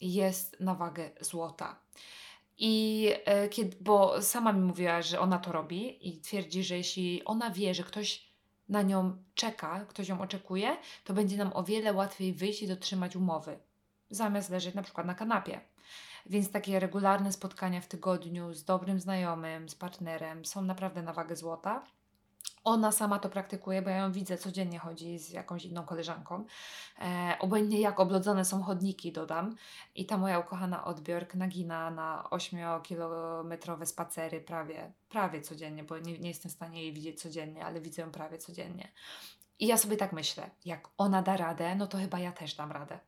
jest 0.00 0.60
na 0.60 0.74
wagę 0.74 1.10
złota. 1.20 1.80
I 2.58 3.06
e, 3.24 3.48
kiedy, 3.48 3.76
bo 3.80 4.22
sama 4.22 4.52
mi 4.52 4.60
mówiła, 4.60 5.02
że 5.02 5.20
ona 5.20 5.38
to 5.38 5.52
robi 5.52 6.08
i 6.08 6.20
twierdzi, 6.20 6.64
że 6.64 6.76
jeśli 6.76 7.24
ona 7.24 7.50
wie, 7.50 7.74
że 7.74 7.84
ktoś 7.84 8.30
na 8.68 8.82
nią 8.82 9.16
czeka, 9.34 9.84
ktoś 9.88 10.08
ją 10.08 10.20
oczekuje, 10.20 10.76
to 11.04 11.14
będzie 11.14 11.36
nam 11.36 11.52
o 11.54 11.64
wiele 11.64 11.92
łatwiej 11.92 12.32
wyjść 12.32 12.62
i 12.62 12.68
dotrzymać 12.68 13.16
umowy, 13.16 13.58
zamiast 14.10 14.50
leżeć 14.50 14.74
na 14.74 14.82
przykład 14.82 15.06
na 15.06 15.14
kanapie. 15.14 15.60
Więc 16.26 16.50
takie 16.50 16.80
regularne 16.80 17.32
spotkania 17.32 17.80
w 17.80 17.86
tygodniu 17.86 18.54
z 18.54 18.64
dobrym 18.64 19.00
znajomym, 19.00 19.68
z 19.68 19.74
partnerem 19.74 20.44
są 20.44 20.62
naprawdę 20.62 21.02
na 21.02 21.12
wagę 21.12 21.36
złota. 21.36 21.84
Ona 22.64 22.92
sama 22.92 23.18
to 23.18 23.28
praktykuje, 23.28 23.82
bo 23.82 23.90
ja 23.90 23.96
ją 23.96 24.12
widzę 24.12 24.38
codziennie 24.38 24.78
chodzi 24.78 25.18
z 25.18 25.30
jakąś 25.30 25.64
inną 25.64 25.84
koleżanką. 25.84 26.44
E, 26.98 27.36
obojętnie 27.40 27.80
jak 27.80 28.00
oblodzone 28.00 28.44
są 28.44 28.62
chodniki, 28.62 29.12
dodam. 29.12 29.56
I 29.94 30.06
ta 30.06 30.18
moja 30.18 30.38
ukochana 30.38 30.84
odbiork 30.84 31.34
nagina 31.34 31.90
na 31.90 32.28
8-kilometrowe 32.30 33.86
spacery 33.86 34.40
prawie, 34.40 34.92
prawie 35.08 35.40
codziennie, 35.40 35.84
bo 35.84 35.98
nie, 35.98 36.18
nie 36.18 36.28
jestem 36.28 36.50
w 36.50 36.54
stanie 36.54 36.82
jej 36.82 36.92
widzieć 36.92 37.20
codziennie, 37.20 37.64
ale 37.64 37.80
widzę 37.80 38.02
ją 38.02 38.10
prawie 38.10 38.38
codziennie. 38.38 38.92
I 39.58 39.66
ja 39.66 39.76
sobie 39.76 39.96
tak 39.96 40.12
myślę, 40.12 40.50
jak 40.64 40.88
ona 40.98 41.22
da 41.22 41.36
radę, 41.36 41.74
no 41.74 41.86
to 41.86 41.98
chyba 41.98 42.18
ja 42.18 42.32
też 42.32 42.54
dam 42.54 42.72
radę. 42.72 42.98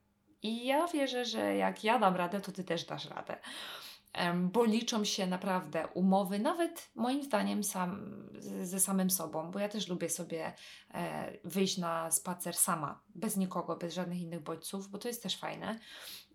I 0.43 0.67
ja 0.67 0.87
wierzę, 0.87 1.25
że 1.25 1.57
jak 1.57 1.85
ja 1.85 1.99
dam 1.99 2.17
radę, 2.17 2.41
to 2.41 2.53
ty 2.53 2.65
też 2.65 2.85
dasz 2.85 3.05
radę. 3.05 3.37
Bo 4.35 4.65
liczą 4.65 5.05
się 5.05 5.27
naprawdę 5.27 5.87
umowy, 5.87 6.39
nawet 6.39 6.91
moim 6.95 7.23
zdaniem 7.23 7.65
sam, 7.65 8.01
ze 8.63 8.81
samym 8.81 9.11
sobą, 9.11 9.51
bo 9.51 9.59
ja 9.59 9.69
też 9.69 9.89
lubię 9.89 10.09
sobie 10.09 10.53
e, 10.95 11.33
wyjść 11.45 11.79
na 11.79 12.11
spacer 12.11 12.55
sama, 12.55 13.01
bez 13.15 13.37
nikogo, 13.37 13.77
bez 13.77 13.95
żadnych 13.95 14.21
innych 14.21 14.41
bodźców, 14.41 14.89
bo 14.89 14.99
to 14.99 15.09
jest 15.09 15.23
też 15.23 15.37
fajne. 15.37 15.79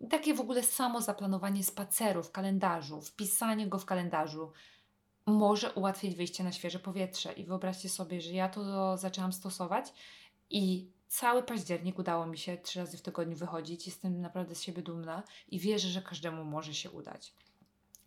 I 0.00 0.08
takie 0.08 0.34
w 0.34 0.40
ogóle 0.40 0.62
samo 0.62 1.00
zaplanowanie 1.00 1.64
spaceru 1.64 2.22
w 2.22 2.30
kalendarzu, 2.30 3.00
wpisanie 3.00 3.66
go 3.66 3.78
w 3.78 3.84
kalendarzu 3.84 4.52
może 5.26 5.72
ułatwić 5.72 6.14
wyjście 6.14 6.44
na 6.44 6.52
świeże 6.52 6.78
powietrze. 6.78 7.32
I 7.32 7.44
wyobraźcie 7.44 7.88
sobie, 7.88 8.20
że 8.20 8.32
ja 8.32 8.48
to 8.48 8.96
zaczęłam 8.96 9.32
stosować 9.32 9.92
i 10.50 10.90
cały 11.08 11.42
październik 11.42 11.98
udało 11.98 12.26
mi 12.26 12.38
się 12.38 12.56
trzy 12.56 12.78
razy 12.78 12.98
w 12.98 13.02
tygodniu 13.02 13.36
wychodzić. 13.36 13.86
Jestem 13.86 14.20
naprawdę 14.20 14.54
z 14.54 14.62
siebie 14.62 14.82
dumna 14.82 15.22
i 15.48 15.58
wierzę, 15.58 15.88
że 15.88 16.02
każdemu 16.02 16.44
może 16.44 16.74
się 16.74 16.90
udać. 16.90 17.34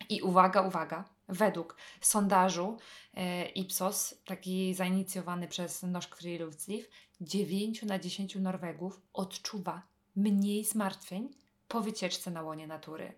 I 0.10 0.22
uwaga, 0.22 0.62
uwaga, 0.62 1.10
według 1.28 1.78
sondażu 2.02 2.78
e, 3.14 3.46
Ipsos, 3.46 4.16
taki 4.26 4.74
zainicjowany 4.74 5.48
przez 5.48 5.84
Noszk 5.84 6.16
Friluftsliv, 6.16 6.90
9 7.22 7.84
na 7.84 8.00
10 8.00 8.36
Norwegów 8.36 9.02
odczuwa 9.14 9.82
mniej 10.16 10.66
zmartwień 10.66 11.30
po 11.68 11.82
wycieczce 11.82 12.32
na 12.32 12.42
łonie 12.42 12.68
natury. 12.68 13.14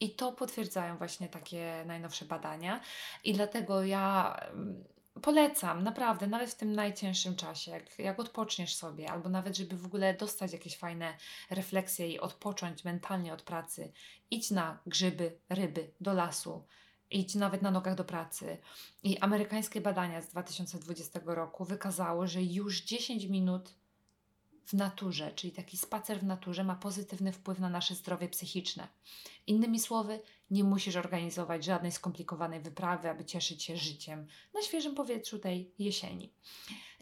I 0.00 0.10
to 0.10 0.32
potwierdzają 0.32 0.98
właśnie 0.98 1.28
takie 1.28 1.84
najnowsze 1.86 2.24
badania. 2.24 2.80
I 3.24 3.32
dlatego 3.32 3.84
ja 3.84 4.36
mm, 4.52 4.84
Polecam, 5.22 5.84
naprawdę, 5.84 6.26
nawet 6.26 6.50
w 6.50 6.54
tym 6.54 6.72
najcięższym 6.72 7.36
czasie, 7.36 7.70
jak, 7.70 7.98
jak 7.98 8.20
odpoczniesz 8.20 8.74
sobie, 8.74 9.10
albo 9.10 9.28
nawet, 9.28 9.56
żeby 9.56 9.76
w 9.76 9.86
ogóle 9.86 10.14
dostać 10.14 10.52
jakieś 10.52 10.76
fajne 10.76 11.16
refleksje 11.50 12.08
i 12.08 12.20
odpocząć 12.20 12.84
mentalnie 12.84 13.32
od 13.32 13.42
pracy, 13.42 13.92
idź 14.30 14.50
na 14.50 14.78
grzyby, 14.86 15.38
ryby, 15.48 15.90
do 16.00 16.12
lasu, 16.12 16.64
idź 17.10 17.34
nawet 17.34 17.62
na 17.62 17.70
nogach 17.70 17.94
do 17.94 18.04
pracy. 18.04 18.58
I 19.02 19.18
amerykańskie 19.18 19.80
badania 19.80 20.22
z 20.22 20.28
2020 20.28 21.20
roku 21.24 21.64
wykazało, 21.64 22.26
że 22.26 22.42
już 22.42 22.82
10 22.82 23.24
minut 23.24 23.74
w 24.68 24.72
naturze, 24.72 25.32
czyli 25.32 25.52
taki 25.52 25.76
spacer 25.76 26.20
w 26.20 26.24
naturze 26.24 26.64
ma 26.64 26.74
pozytywny 26.74 27.32
wpływ 27.32 27.58
na 27.58 27.68
nasze 27.68 27.94
zdrowie 27.94 28.28
psychiczne. 28.28 28.88
Innymi 29.46 29.80
słowy, 29.80 30.20
nie 30.50 30.64
musisz 30.64 30.96
organizować 30.96 31.64
żadnej 31.64 31.92
skomplikowanej 31.92 32.60
wyprawy, 32.60 33.10
aby 33.10 33.24
cieszyć 33.24 33.62
się 33.62 33.76
życiem 33.76 34.26
na 34.54 34.62
świeżym 34.62 34.94
powietrzu 34.94 35.38
tej 35.38 35.70
jesieni. 35.78 36.32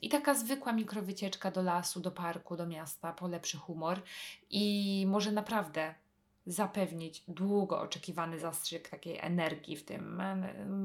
I 0.02 0.08
taka 0.08 0.34
zwykła 0.34 0.72
mikrowycieczka 0.72 1.50
do 1.50 1.62
lasu, 1.62 2.00
do 2.00 2.10
parku, 2.10 2.56
do 2.56 2.66
miasta 2.66 3.12
polepszy 3.12 3.56
humor 3.58 4.02
i 4.50 5.04
może 5.08 5.32
naprawdę 5.32 5.94
zapewnić 6.46 7.24
długo 7.28 7.80
oczekiwany 7.80 8.38
zastrzyk 8.38 8.88
takiej 8.88 9.18
energii 9.18 9.76
w 9.76 9.84
tym 9.84 10.22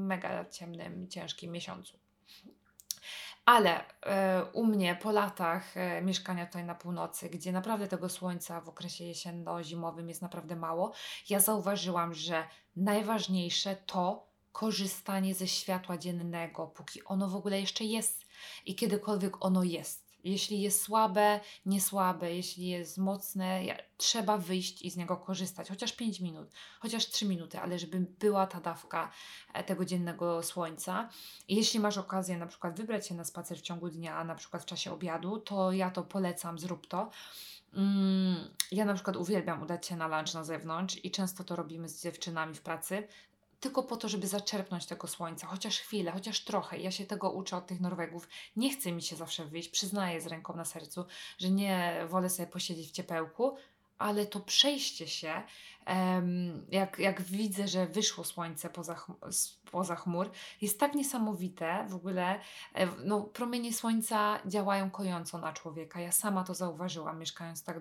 mega 0.06 0.44
ciemnym, 0.44 1.08
ciężkim 1.08 1.52
miesiącu. 1.52 1.98
Ale 3.44 3.84
e, 4.02 4.44
u 4.52 4.66
mnie 4.66 4.98
po 5.02 5.12
latach 5.12 5.76
e, 5.76 6.02
mieszkania 6.02 6.46
tutaj 6.46 6.64
na 6.64 6.74
północy, 6.74 7.28
gdzie 7.28 7.52
naprawdę 7.52 7.88
tego 7.88 8.08
słońca 8.08 8.60
w 8.60 8.68
okresie 8.68 9.04
jesienno-zimowym 9.04 10.08
jest 10.08 10.22
naprawdę 10.22 10.56
mało, 10.56 10.92
ja 11.30 11.40
zauważyłam, 11.40 12.14
że 12.14 12.44
najważniejsze 12.76 13.76
to 13.76 14.26
korzystanie 14.52 15.34
ze 15.34 15.48
światła 15.48 15.98
dziennego, 15.98 16.66
póki 16.66 17.04
ono 17.04 17.28
w 17.28 17.36
ogóle 17.36 17.60
jeszcze 17.60 17.84
jest 17.84 18.26
i 18.66 18.74
kiedykolwiek 18.74 19.44
ono 19.44 19.62
jest. 19.62 20.11
Jeśli 20.24 20.60
jest 20.60 20.82
słabe, 20.82 21.40
niesłabe, 21.66 22.34
jeśli 22.34 22.68
jest 22.68 22.98
mocne, 22.98 23.62
trzeba 23.96 24.38
wyjść 24.38 24.82
i 24.82 24.90
z 24.90 24.96
niego 24.96 25.16
korzystać, 25.16 25.68
chociaż 25.68 25.92
5 25.92 26.20
minut, 26.20 26.48
chociaż 26.80 27.06
3 27.06 27.26
minuty, 27.26 27.58
ale 27.58 27.78
żeby 27.78 28.00
była 28.00 28.46
ta 28.46 28.60
dawka 28.60 29.10
e, 29.52 29.64
tego 29.64 29.84
dziennego 29.84 30.42
słońca. 30.42 31.08
I 31.48 31.56
jeśli 31.56 31.80
masz 31.80 31.98
okazję 31.98 32.36
na 32.36 32.46
przykład 32.46 32.76
wybrać 32.76 33.06
się 33.06 33.14
na 33.14 33.24
spacer 33.24 33.58
w 33.58 33.62
ciągu 33.62 33.88
dnia, 33.88 34.24
na 34.24 34.34
przykład 34.34 34.62
w 34.62 34.66
czasie 34.66 34.92
obiadu, 34.92 35.38
to 35.38 35.72
ja 35.72 35.90
to 35.90 36.02
polecam, 36.02 36.58
zrób 36.58 36.86
to. 36.86 37.10
Mm, 37.74 38.48
ja 38.72 38.84
na 38.84 38.94
przykład 38.94 39.16
uwielbiam 39.16 39.62
udać 39.62 39.86
się 39.86 39.96
na 39.96 40.06
lunch 40.06 40.34
na 40.34 40.44
zewnątrz 40.44 41.04
i 41.04 41.10
często 41.10 41.44
to 41.44 41.56
robimy 41.56 41.88
z 41.88 42.02
dziewczynami 42.02 42.54
w 42.54 42.62
pracy 42.62 43.08
tylko 43.62 43.82
po 43.82 43.96
to, 43.96 44.08
żeby 44.08 44.26
zaczerpnąć 44.26 44.86
tego 44.86 45.08
słońca, 45.08 45.46
chociaż 45.46 45.78
chwilę, 45.78 46.12
chociaż 46.12 46.44
trochę. 46.44 46.78
Ja 46.78 46.90
się 46.90 47.06
tego 47.06 47.30
uczę 47.30 47.56
od 47.56 47.66
tych 47.66 47.80
Norwegów. 47.80 48.28
Nie 48.56 48.70
chce 48.70 48.92
mi 48.92 49.02
się 49.02 49.16
zawsze 49.16 49.46
wyjść, 49.46 49.68
przyznaję 49.68 50.20
z 50.20 50.26
ręką 50.26 50.56
na 50.56 50.64
sercu, 50.64 51.04
że 51.38 51.50
nie 51.50 52.04
wolę 52.08 52.30
sobie 52.30 52.46
posiedzieć 52.46 52.88
w 52.88 52.92
ciepełku, 52.92 53.56
ale 54.02 54.26
to 54.26 54.40
przejście 54.40 55.08
się, 55.08 55.42
jak, 56.70 56.98
jak 56.98 57.22
widzę, 57.22 57.68
że 57.68 57.86
wyszło 57.86 58.24
słońce 58.24 58.70
poza, 58.70 59.04
poza 59.70 59.96
chmur, 59.96 60.30
jest 60.60 60.80
tak 60.80 60.94
niesamowite. 60.94 61.86
W 61.88 61.94
ogóle 61.94 62.40
e, 62.74 62.88
no, 63.04 63.20
promienie 63.20 63.72
słońca 63.72 64.38
działają 64.46 64.90
kojąco 64.90 65.38
na 65.38 65.52
człowieka. 65.52 66.00
Ja 66.00 66.12
sama 66.12 66.44
to 66.44 66.54
zauważyłam, 66.54 67.18
mieszkając 67.18 67.64
tak, 67.64 67.76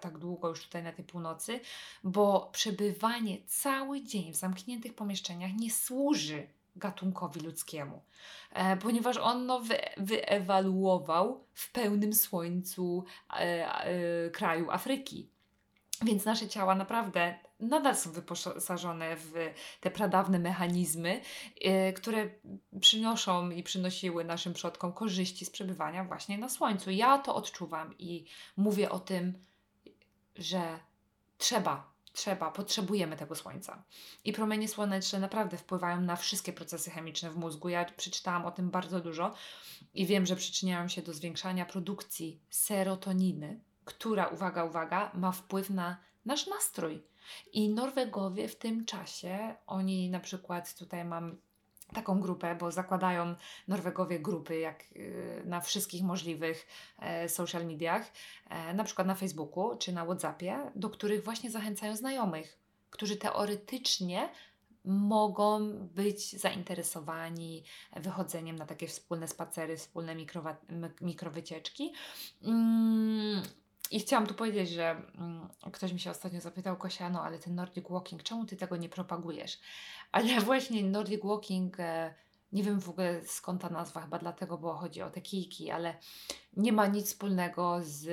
tak 0.00 0.18
długo 0.18 0.48
już 0.48 0.64
tutaj 0.64 0.82
na 0.82 0.92
tej 0.92 1.04
północy, 1.04 1.60
bo 2.04 2.48
przebywanie 2.52 3.38
cały 3.46 4.02
dzień 4.02 4.32
w 4.32 4.36
zamkniętych 4.36 4.94
pomieszczeniach 4.94 5.52
nie 5.54 5.70
służy 5.70 6.46
gatunkowi 6.76 7.40
ludzkiemu, 7.40 8.02
e, 8.52 8.76
ponieważ 8.76 9.16
on 9.16 9.46
no, 9.46 9.60
wy, 9.60 9.78
wyewaluował 9.96 11.44
w 11.52 11.72
pełnym 11.72 12.12
słońcu 12.12 13.04
e, 13.30 13.34
e, 13.34 14.30
kraju 14.30 14.70
Afryki. 14.70 15.35
Więc 16.02 16.24
nasze 16.24 16.48
ciała 16.48 16.74
naprawdę 16.74 17.38
nadal 17.60 17.96
są 17.96 18.12
wyposażone 18.12 19.16
w 19.16 19.32
te 19.80 19.90
pradawne 19.90 20.38
mechanizmy, 20.38 21.20
yy, 21.60 21.92
które 21.92 22.30
przynoszą 22.80 23.50
i 23.50 23.62
przynosiły 23.62 24.24
naszym 24.24 24.52
przodkom 24.52 24.92
korzyści 24.92 25.44
z 25.44 25.50
przebywania 25.50 26.04
właśnie 26.04 26.38
na 26.38 26.48
słońcu. 26.48 26.90
Ja 26.90 27.18
to 27.18 27.34
odczuwam 27.34 27.98
i 27.98 28.24
mówię 28.56 28.90
o 28.90 29.00
tym, 29.00 29.44
że 30.36 30.78
trzeba, 31.38 31.92
trzeba, 32.12 32.50
potrzebujemy 32.50 33.16
tego 33.16 33.34
słońca. 33.34 33.82
I 34.24 34.32
promienie 34.32 34.68
słoneczne 34.68 35.20
naprawdę 35.20 35.56
wpływają 35.56 36.00
na 36.00 36.16
wszystkie 36.16 36.52
procesy 36.52 36.90
chemiczne 36.90 37.30
w 37.30 37.36
mózgu. 37.36 37.68
Ja 37.68 37.84
przeczytałam 37.84 38.46
o 38.46 38.50
tym 38.50 38.70
bardzo 38.70 39.00
dużo 39.00 39.34
i 39.94 40.06
wiem, 40.06 40.26
że 40.26 40.36
przyczyniają 40.36 40.88
się 40.88 41.02
do 41.02 41.12
zwiększania 41.12 41.66
produkcji 41.66 42.40
serotoniny 42.50 43.60
która, 43.86 44.28
uwaga, 44.28 44.64
uwaga, 44.64 45.10
ma 45.14 45.32
wpływ 45.32 45.70
na 45.70 45.96
nasz 46.24 46.46
nastrój. 46.46 47.02
I 47.52 47.68
Norwegowie 47.68 48.48
w 48.48 48.56
tym 48.56 48.84
czasie, 48.84 49.54
oni 49.66 50.10
na 50.10 50.20
przykład 50.20 50.74
tutaj 50.74 51.04
mam 51.04 51.36
taką 51.94 52.20
grupę, 52.20 52.56
bo 52.60 52.72
zakładają 52.72 53.34
Norwegowie 53.68 54.20
grupy 54.20 54.58
jak 54.58 54.84
y, 54.96 55.42
na 55.44 55.60
wszystkich 55.60 56.02
możliwych 56.02 56.66
e, 56.98 57.28
social 57.28 57.66
mediach, 57.66 58.12
e, 58.48 58.74
na 58.74 58.84
przykład 58.84 59.06
na 59.06 59.14
Facebooku 59.14 59.76
czy 59.78 59.92
na 59.92 60.04
WhatsAppie, 60.04 60.70
do 60.74 60.90
których 60.90 61.24
właśnie 61.24 61.50
zachęcają 61.50 61.96
znajomych, 61.96 62.58
którzy 62.90 63.16
teoretycznie 63.16 64.28
mogą 64.84 65.72
być 65.78 66.40
zainteresowani 66.40 67.64
wychodzeniem 67.96 68.56
na 68.56 68.66
takie 68.66 68.86
wspólne 68.86 69.28
spacery, 69.28 69.76
wspólne 69.76 70.16
mikrowycieczki. 71.00 71.92
I 73.90 74.00
chciałam 74.00 74.26
tu 74.26 74.34
powiedzieć, 74.34 74.70
że 74.70 74.90
mm, 74.90 75.48
ktoś 75.72 75.92
mi 75.92 76.00
się 76.00 76.10
ostatnio 76.10 76.40
zapytał, 76.40 76.76
Kosia, 76.76 77.10
no 77.10 77.22
ale 77.22 77.38
ten 77.38 77.54
Nordic 77.54 77.88
Walking, 77.90 78.22
czemu 78.22 78.46
ty 78.46 78.56
tego 78.56 78.76
nie 78.76 78.88
propagujesz? 78.88 79.58
Ale 80.12 80.40
właśnie 80.40 80.82
Nordic 80.82 81.24
Walking, 81.24 81.80
e, 81.80 82.14
nie 82.52 82.62
wiem 82.62 82.80
w 82.80 82.88
ogóle 82.88 83.24
skąd 83.24 83.62
ta 83.62 83.68
nazwa, 83.68 84.00
chyba 84.00 84.18
dlatego, 84.18 84.58
bo 84.58 84.74
chodzi 84.74 85.02
o 85.02 85.10
te 85.10 85.20
kijki, 85.20 85.70
ale 85.70 85.94
nie 86.56 86.72
ma 86.72 86.86
nic 86.86 87.06
wspólnego 87.06 87.78
z 87.82 88.08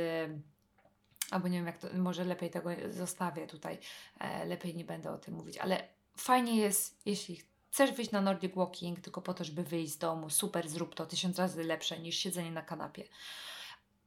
albo 1.32 1.48
nie 1.48 1.58
wiem 1.58 1.68
jak 1.68 1.78
to, 1.78 1.88
może 1.94 2.24
lepiej 2.24 2.50
tego 2.50 2.70
zostawię 2.90 3.48
tutaj, 3.48 3.80
e, 4.20 4.46
lepiej 4.46 4.76
nie 4.76 4.86
będę 4.86 5.12
o 5.12 5.18
tym 5.18 5.34
mówić, 5.34 5.58
ale 5.58 5.88
fajnie 6.18 6.58
jest, 6.58 7.02
jeśli 7.06 7.42
chcesz 7.72 7.92
wyjść 7.92 8.12
na 8.12 8.22
Nordic 8.22 8.56
Walking 8.56 9.00
tylko 9.00 9.22
po 9.22 9.34
to, 9.34 9.44
żeby 9.44 9.64
wyjść 9.64 9.94
z 9.94 9.98
domu, 9.98 10.30
super, 10.30 10.70
zrób 10.70 10.96
to, 10.96 11.06
tysiąc 11.06 11.40
razy 11.40 11.64
lepsze 11.64 12.00
niż 12.00 12.18
siedzenie 12.18 12.52
na 12.52 12.62
kanapie 12.62 13.04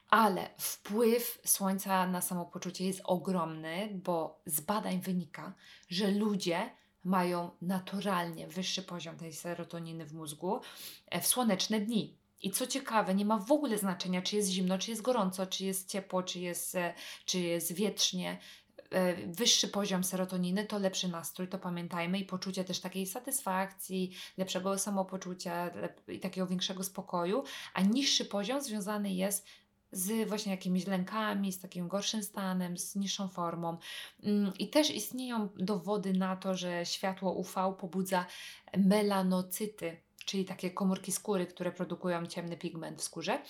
ale 0.09 0.51
wpływ 0.59 1.40
słońca 1.45 2.07
na 2.07 2.21
samopoczucie 2.21 2.87
jest 2.87 3.01
ogromny, 3.05 3.88
bo 4.05 4.40
z 4.47 4.61
badań 4.61 5.01
wynika, 5.01 5.55
że 5.88 6.11
ludzie 6.11 6.71
mają 7.05 7.51
naturalnie 7.62 8.49
wyższy 8.49 8.83
poziom 8.83 9.16
tej 9.16 9.33
serotoniny 9.33 10.07
w 10.07 10.12
mózgu 10.12 10.61
e, 11.07 11.21
w 11.21 11.27
słoneczne 11.27 11.81
dni. 11.81 12.19
I 12.42 12.51
co 12.51 12.66
ciekawe, 12.66 13.14
nie 13.14 13.25
ma 13.25 13.38
w 13.38 13.53
ogóle 13.53 13.79
znaczenia, 13.79 14.23
czy 14.23 14.37
jest 14.37 14.49
zimno, 14.49 14.79
czy 14.79 14.90
jest 14.90 15.03
gorąco, 15.03 15.47
czy 15.47 15.64
jest 15.64 15.88
ciepło, 15.88 16.23
czy 16.23 16.40
jest, 16.40 16.75
e, 16.75 16.95
czy 17.25 17.38
jest 17.38 17.73
wietrznie. 17.73 18.38
E, 18.90 19.27
wyższy 19.27 19.69
poziom 19.69 20.05
serotoniny 20.05 20.64
to 20.64 20.79
lepszy 20.79 21.09
nastrój, 21.09 21.49
to 21.49 21.59
pamiętajmy, 21.59 22.19
i 22.19 22.25
poczucie 22.25 22.64
też 22.64 22.81
takiej 22.81 23.07
satysfakcji, 23.07 24.16
lepszego 24.37 24.79
samopoczucia 24.79 25.71
i 26.09 26.21
takiego 26.21 26.47
większego 26.47 26.85
spokoju, 26.85 27.45
a 27.75 27.81
niższy 27.83 28.25
poziom 28.25 28.61
związany 28.61 29.12
jest 29.12 29.47
z 29.96 30.28
właśnie 30.28 30.52
jakimiś 30.52 30.87
lękami, 30.87 31.52
z 31.52 31.61
takim 31.61 31.88
gorszym 31.88 32.22
stanem, 32.22 32.78
z 32.78 32.96
niższą 32.96 33.28
formą. 33.28 33.76
Mm, 34.22 34.52
I 34.59 34.68
też 34.68 34.90
istnieją 34.90 35.48
dowody 35.56 36.12
na 36.12 36.37
to, 36.37 36.54
że 36.54 36.87
światło 36.87 37.32
UV 37.32 37.74
pobudza 37.78 38.26
melanocyty, 38.76 39.96
czyli 40.24 40.44
takie 40.44 40.70
komórki 40.70 41.12
skóry, 41.12 41.46
które 41.46 41.72
produkują 41.72 42.26
ciemny 42.26 42.56
pigment 42.56 43.00
w 43.00 43.04
skórze, 43.04 43.42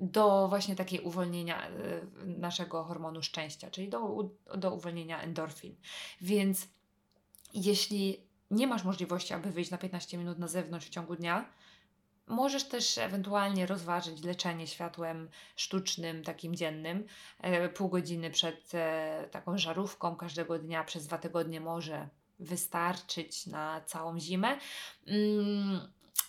do 0.00 0.48
właśnie 0.48 0.76
takiej 0.76 1.00
uwolnienia 1.00 1.68
e, 1.68 1.70
naszego 2.26 2.84
hormonu 2.84 3.22
szczęścia, 3.22 3.70
czyli 3.70 3.88
do, 3.88 4.30
do 4.56 4.74
uwolnienia 4.74 5.22
endorfin. 5.22 5.76
Więc 6.20 6.68
jeśli 7.54 8.20
nie 8.50 8.66
masz 8.66 8.84
możliwości, 8.84 9.34
aby 9.34 9.50
wyjść 9.50 9.70
na 9.70 9.78
15 9.78 10.18
minut 10.18 10.38
na 10.38 10.48
zewnątrz 10.48 10.86
w 10.86 10.90
ciągu 10.90 11.16
dnia, 11.16 11.52
Możesz 12.32 12.64
też 12.64 12.98
ewentualnie 12.98 13.66
rozważyć 13.66 14.24
leczenie 14.24 14.66
światłem 14.66 15.28
sztucznym, 15.56 16.24
takim 16.24 16.54
dziennym, 16.54 17.06
e, 17.40 17.68
pół 17.68 17.88
godziny 17.88 18.30
przed 18.30 18.74
e, 18.74 19.28
taką 19.30 19.58
żarówką 19.58 20.16
każdego 20.16 20.58
dnia 20.58 20.84
przez 20.84 21.06
dwa 21.06 21.18
tygodnie 21.18 21.60
może 21.60 22.08
wystarczyć 22.38 23.46
na 23.46 23.80
całą 23.80 24.20
zimę. 24.20 24.58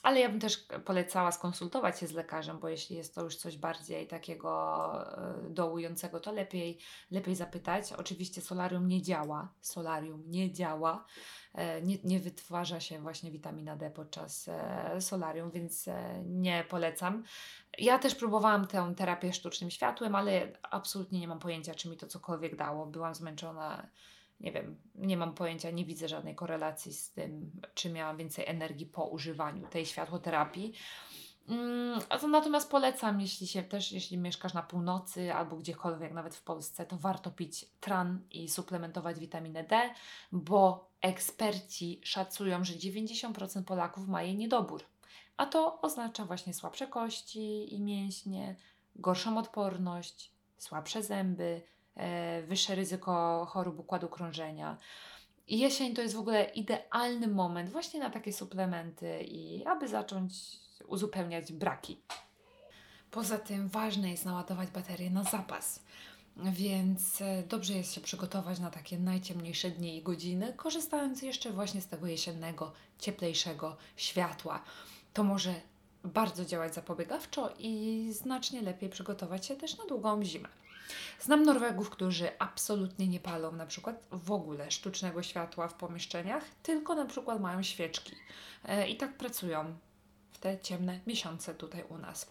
Ale 0.03 0.19
ja 0.19 0.29
bym 0.29 0.39
też 0.39 0.67
polecała 0.85 1.31
skonsultować 1.31 1.99
się 1.99 2.07
z 2.07 2.11
lekarzem, 2.11 2.59
bo 2.59 2.69
jeśli 2.69 2.95
jest 2.95 3.15
to 3.15 3.23
już 3.23 3.35
coś 3.35 3.57
bardziej 3.57 4.07
takiego 4.07 4.91
e, 5.17 5.49
dołującego, 5.49 6.19
to 6.19 6.31
lepiej, 6.31 6.77
lepiej 7.11 7.35
zapytać. 7.35 7.93
Oczywiście 7.93 8.41
solarium 8.41 8.87
nie 8.87 9.01
działa. 9.01 9.53
Solarium 9.61 10.23
nie 10.27 10.53
działa. 10.53 11.05
E, 11.53 11.81
nie, 11.81 11.97
nie 12.03 12.19
wytwarza 12.19 12.79
się 12.79 12.99
właśnie 12.99 13.31
witamina 13.31 13.75
D 13.75 13.91
podczas 13.91 14.47
e, 14.47 15.01
solarium, 15.01 15.51
więc 15.51 15.89
nie 16.25 16.63
polecam. 16.69 17.23
Ja 17.77 17.99
też 17.99 18.15
próbowałam 18.15 18.67
tę 18.67 18.93
terapię 18.97 19.33
sztucznym 19.33 19.71
światłem, 19.71 20.15
ale 20.15 20.59
absolutnie 20.71 21.19
nie 21.19 21.27
mam 21.27 21.39
pojęcia, 21.39 21.75
czy 21.75 21.89
mi 21.89 21.97
to 21.97 22.07
cokolwiek 22.07 22.55
dało. 22.55 22.85
Byłam 22.85 23.15
zmęczona 23.15 23.87
nie 24.43 24.51
wiem, 24.51 24.81
nie 24.95 25.17
mam 25.17 25.33
pojęcia, 25.33 25.71
nie 25.71 25.85
widzę 25.85 26.07
żadnej 26.07 26.35
korelacji 26.35 26.93
z 26.93 27.11
tym, 27.11 27.51
czy 27.73 27.89
miałam 27.89 28.17
więcej 28.17 28.45
energii 28.47 28.85
po 28.85 29.05
używaniu 29.05 29.67
tej 29.67 29.85
światłoterapii. 29.85 30.73
Mm, 31.49 31.99
natomiast 32.31 32.71
polecam, 32.71 33.21
jeśli 33.21 33.47
się 33.47 33.63
też, 33.63 33.91
jeśli 33.91 34.17
mieszkasz 34.17 34.53
na 34.53 34.63
północy 34.63 35.33
albo 35.33 35.55
gdziekolwiek, 35.55 36.13
nawet 36.13 36.35
w 36.35 36.43
Polsce, 36.43 36.85
to 36.85 36.97
warto 36.97 37.31
pić 37.31 37.65
tran 37.79 38.21
i 38.31 38.49
suplementować 38.49 39.19
witaminę 39.19 39.63
D, 39.63 39.89
bo 40.31 40.89
eksperci 41.01 42.01
szacują, 42.03 42.63
że 42.63 42.73
90% 42.73 43.63
Polaków 43.63 44.07
ma 44.07 44.23
jej 44.23 44.35
niedobór. 44.35 44.83
a 45.37 45.45
to 45.45 45.81
oznacza 45.81 46.25
właśnie 46.25 46.53
słabsze 46.53 46.87
kości 46.87 47.75
i 47.75 47.81
mięśnie, 47.81 48.55
gorszą 48.95 49.37
odporność, 49.37 50.31
słabsze 50.57 51.03
zęby, 51.03 51.61
wyższe 52.47 52.75
ryzyko 52.75 53.45
chorób 53.49 53.79
układu 53.79 54.07
krążenia. 54.07 54.77
I 55.47 55.59
jesień 55.59 55.95
to 55.95 56.01
jest 56.01 56.15
w 56.15 56.19
ogóle 56.19 56.43
idealny 56.43 57.27
moment 57.27 57.69
właśnie 57.69 57.99
na 57.99 58.09
takie 58.09 58.33
suplementy 58.33 59.23
i 59.23 59.65
aby 59.65 59.87
zacząć 59.87 60.33
uzupełniać 60.87 61.53
braki. 61.53 62.01
Poza 63.11 63.37
tym 63.37 63.69
ważne 63.69 64.11
jest 64.11 64.25
naładować 64.25 64.69
baterię 64.69 65.09
na 65.09 65.23
zapas. 65.23 65.79
Więc 66.37 67.21
e, 67.21 67.43
dobrze 67.43 67.73
jest 67.73 67.93
się 67.93 68.01
przygotować 68.01 68.59
na 68.59 68.69
takie 68.69 68.99
najciemniejsze 68.99 69.69
dni 69.69 69.97
i 69.97 70.03
godziny, 70.03 70.53
korzystając 70.53 71.21
jeszcze 71.21 71.51
właśnie 71.51 71.81
z 71.81 71.87
tego 71.87 72.07
jesiennego, 72.07 72.71
cieplejszego 72.99 73.77
światła. 73.95 74.63
To 75.13 75.23
może 75.23 75.53
bardzo 76.03 76.45
działać 76.45 76.75
zapobiegawczo 76.75 77.53
i 77.59 78.07
znacznie 78.11 78.61
lepiej 78.61 78.89
przygotować 78.89 79.45
się 79.45 79.55
też 79.55 79.77
na 79.77 79.85
długą 79.85 80.23
zimę. 80.23 80.49
Znam 81.19 81.43
Norwegów, 81.43 81.89
którzy 81.89 82.39
absolutnie 82.39 83.07
nie 83.07 83.19
palą 83.19 83.51
na 83.51 83.65
przykład 83.65 84.03
w 84.11 84.31
ogóle 84.31 84.71
sztucznego 84.71 85.23
światła 85.23 85.67
w 85.67 85.73
pomieszczeniach, 85.73 86.43
tylko 86.63 86.95
na 86.95 87.05
przykład 87.05 87.39
mają 87.39 87.63
świeczki 87.63 88.15
e, 88.65 88.89
i 88.89 88.97
tak 88.97 89.17
pracują 89.17 89.73
w 90.31 90.37
te 90.37 90.59
ciemne 90.59 90.99
miesiące 91.07 91.55
tutaj 91.55 91.83
u 91.89 91.97
nas 91.97 92.27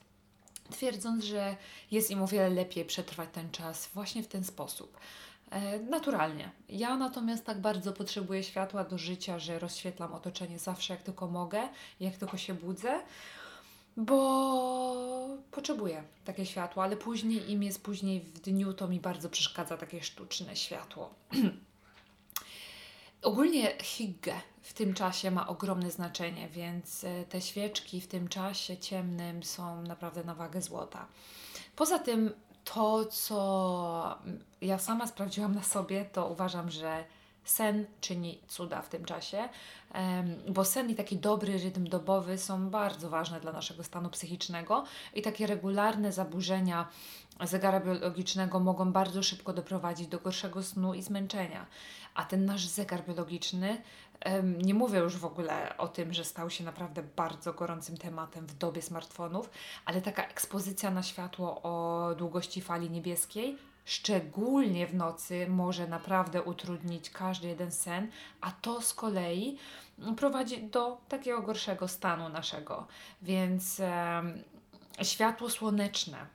twierdząc, 0.71 1.25
że 1.25 1.57
jest 1.91 2.11
im 2.11 2.23
o 2.23 2.27
wiele 2.27 2.51
lepiej 2.51 2.85
przetrwać 2.85 3.29
ten 3.33 3.51
czas 3.51 3.89
właśnie 3.95 4.23
w 4.23 4.29
ten 4.29 4.45
sposób. 4.45 4.97
E, 5.51 5.79
naturalnie. 5.79 6.51
Ja 6.69 6.97
natomiast 6.97 7.45
tak 7.45 7.61
bardzo 7.61 7.93
potrzebuję 7.93 8.43
światła 8.43 8.85
do 8.85 8.99
życia, 8.99 9.39
że 9.39 9.59
rozświetlam 9.59 10.13
otoczenie 10.13 10.59
zawsze 10.59 10.95
jak 10.95 11.03
tylko 11.03 11.27
mogę, 11.27 11.69
jak 12.01 12.17
tylko 12.17 12.37
się 12.37 12.55
budzę, 12.55 13.01
bo 13.97 15.29
potrzebuję 15.51 16.03
takie 16.25 16.47
światło, 16.47 16.83
ale 16.83 16.97
później 16.97 17.51
im 17.51 17.63
jest 17.63 17.83
później 17.83 18.21
w 18.21 18.41
dniu, 18.41 18.73
to 18.73 18.89
mi 18.89 19.01
bardzo 19.01 19.29
przeszkadza 19.29 19.77
takie 19.77 20.03
sztuczne 20.03 20.57
światło. 20.57 21.15
Ogólnie 23.23 23.73
hygge 23.79 24.35
w 24.63 24.73
tym 24.73 24.95
czasie 24.95 25.31
ma 25.31 25.49
ogromne 25.49 25.91
znaczenie, 25.91 26.49
więc 26.49 27.05
e, 27.05 27.25
te 27.25 27.41
świeczki 27.41 28.01
w 28.01 28.07
tym 28.07 28.29
czasie 28.29 28.77
ciemnym 28.77 29.43
są 29.43 29.83
naprawdę 29.83 30.25
na 30.25 30.35
wagę 30.35 30.63
złota. 30.63 31.07
Poza 31.77 31.99
tym 31.99 32.31
to, 32.65 33.05
co 33.05 34.19
ja 34.61 34.79
sama 34.79 35.07
sprawdziłam 35.07 35.55
na 35.55 35.63
sobie, 35.63 36.05
to 36.05 36.29
uważam, 36.29 36.71
że 36.71 37.05
sen 37.45 37.87
czyni 38.01 38.41
cuda 38.49 38.83
w 38.83 38.89
tym 38.89 39.05
czasie, 39.05 39.49
bo 40.49 40.65
sen 40.65 40.91
i 40.91 40.95
taki 40.95 41.17
dobry 41.17 41.59
rytm 41.59 41.85
dobowy 41.85 42.39
są 42.39 42.71
bardzo 42.71 43.11
ważne 43.11 43.41
dla 43.41 43.53
naszego 43.53 43.85
stanu 43.85 44.11
psychicznego 44.11 44.85
i 45.15 45.23
takie 45.23 45.47
regularne 45.47 46.13
zaburzenia 46.13 46.89
zegara 47.45 47.81
biologicznego 47.81 48.61
mogą 48.61 48.93
bardzo 48.93 49.23
szybko 49.23 49.53
doprowadzić 49.53 50.09
do 50.09 50.19
gorszego 50.19 50.63
snu 50.63 50.95
i 50.95 51.03
zmęczenia. 51.03 51.67
A 52.15 52.25
ten 52.25 52.45
nasz 52.45 52.67
zegar 52.67 53.05
biologiczny, 53.05 53.83
nie 54.43 54.75
mówię 54.75 54.99
już 54.99 55.17
w 55.17 55.25
ogóle 55.25 55.79
o 55.79 55.89
tym, 55.89 56.13
że 56.13 56.25
stał 56.25 56.51
się 56.51 56.65
naprawdę 56.65 57.03
bardzo 57.17 57.53
gorącym 57.53 57.97
tematem 57.97 58.47
w 58.47 58.55
dobie 58.55 58.83
smartfonów, 58.83 59.51
ale 59.85 60.03
taka 60.03 60.27
ekspozycja 60.27 60.91
na 60.91 61.03
światło 61.03 61.63
o 61.63 62.15
długości 62.15 62.61
fali 62.61 62.91
niebieskiej 62.91 63.59
szczególnie 63.85 64.87
w 64.87 64.95
nocy, 64.95 65.47
może 65.49 65.87
naprawdę 65.87 66.43
utrudnić 66.43 67.11
każdy 67.11 67.49
jeden 67.49 67.73
sen, 67.73 68.11
a 68.41 68.51
to 68.51 68.81
z 68.81 68.95
kolei 68.95 69.59
prowadzi 70.17 70.63
do 70.63 71.01
takiego 71.09 71.43
gorszego 71.43 71.89
stanu 71.89 72.29
naszego. 72.29 72.87
Więc 73.23 73.81
e, 73.81 74.23
światło 75.03 75.51
słoneczne 75.51 76.27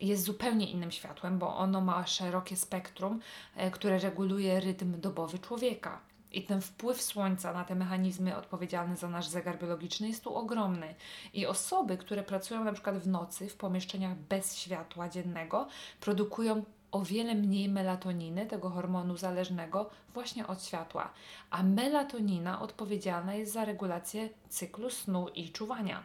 jest 0.00 0.22
zupełnie 0.22 0.70
innym 0.70 0.90
światłem, 0.90 1.38
bo 1.38 1.56
ono 1.56 1.80
ma 1.80 2.06
szerokie 2.06 2.56
spektrum, 2.56 3.20
e, 3.56 3.70
które 3.70 3.98
reguluje 3.98 4.60
rytm 4.60 5.00
dobowy 5.00 5.38
człowieka. 5.38 6.00
I 6.32 6.42
ten 6.42 6.60
wpływ 6.60 7.02
słońca 7.02 7.52
na 7.52 7.64
te 7.64 7.74
mechanizmy 7.74 8.36
odpowiedzialne 8.36 8.96
za 8.96 9.08
nasz 9.08 9.28
zegar 9.28 9.58
biologiczny 9.58 10.08
jest 10.08 10.24
tu 10.24 10.34
ogromny. 10.34 10.94
I 11.32 11.46
osoby, 11.46 11.96
które 11.96 12.22
pracują 12.22 12.64
na 12.64 12.72
przykład 12.72 12.98
w 12.98 13.06
nocy 13.06 13.48
w 13.48 13.56
pomieszczeniach 13.56 14.16
bez 14.16 14.56
światła 14.56 15.08
dziennego, 15.08 15.68
produkują 16.00 16.64
o 16.92 17.02
wiele 17.02 17.34
mniej 17.34 17.68
melatoniny, 17.68 18.46
tego 18.46 18.70
hormonu 18.70 19.16
zależnego 19.16 19.90
właśnie 20.14 20.46
od 20.46 20.64
światła. 20.64 21.10
A 21.50 21.62
melatonina 21.62 22.60
odpowiedzialna 22.60 23.34
jest 23.34 23.52
za 23.52 23.64
regulację 23.64 24.28
cyklu 24.48 24.90
snu 24.90 25.28
i 25.28 25.52
czuwania. 25.52 26.04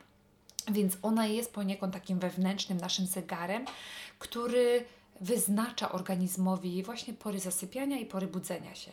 Więc 0.71 0.97
ona 1.01 1.25
jest 1.25 1.53
poniekąd 1.53 1.93
takim 1.93 2.19
wewnętrznym 2.19 2.77
naszym 2.77 3.05
zegarem, 3.05 3.65
który 4.19 4.85
wyznacza 5.23 5.91
organizmowi 5.91 6.83
właśnie 6.83 7.13
pory 7.13 7.39
zasypiania 7.39 7.97
i 7.97 8.05
pory 8.05 8.27
budzenia 8.27 8.75
się. 8.75 8.91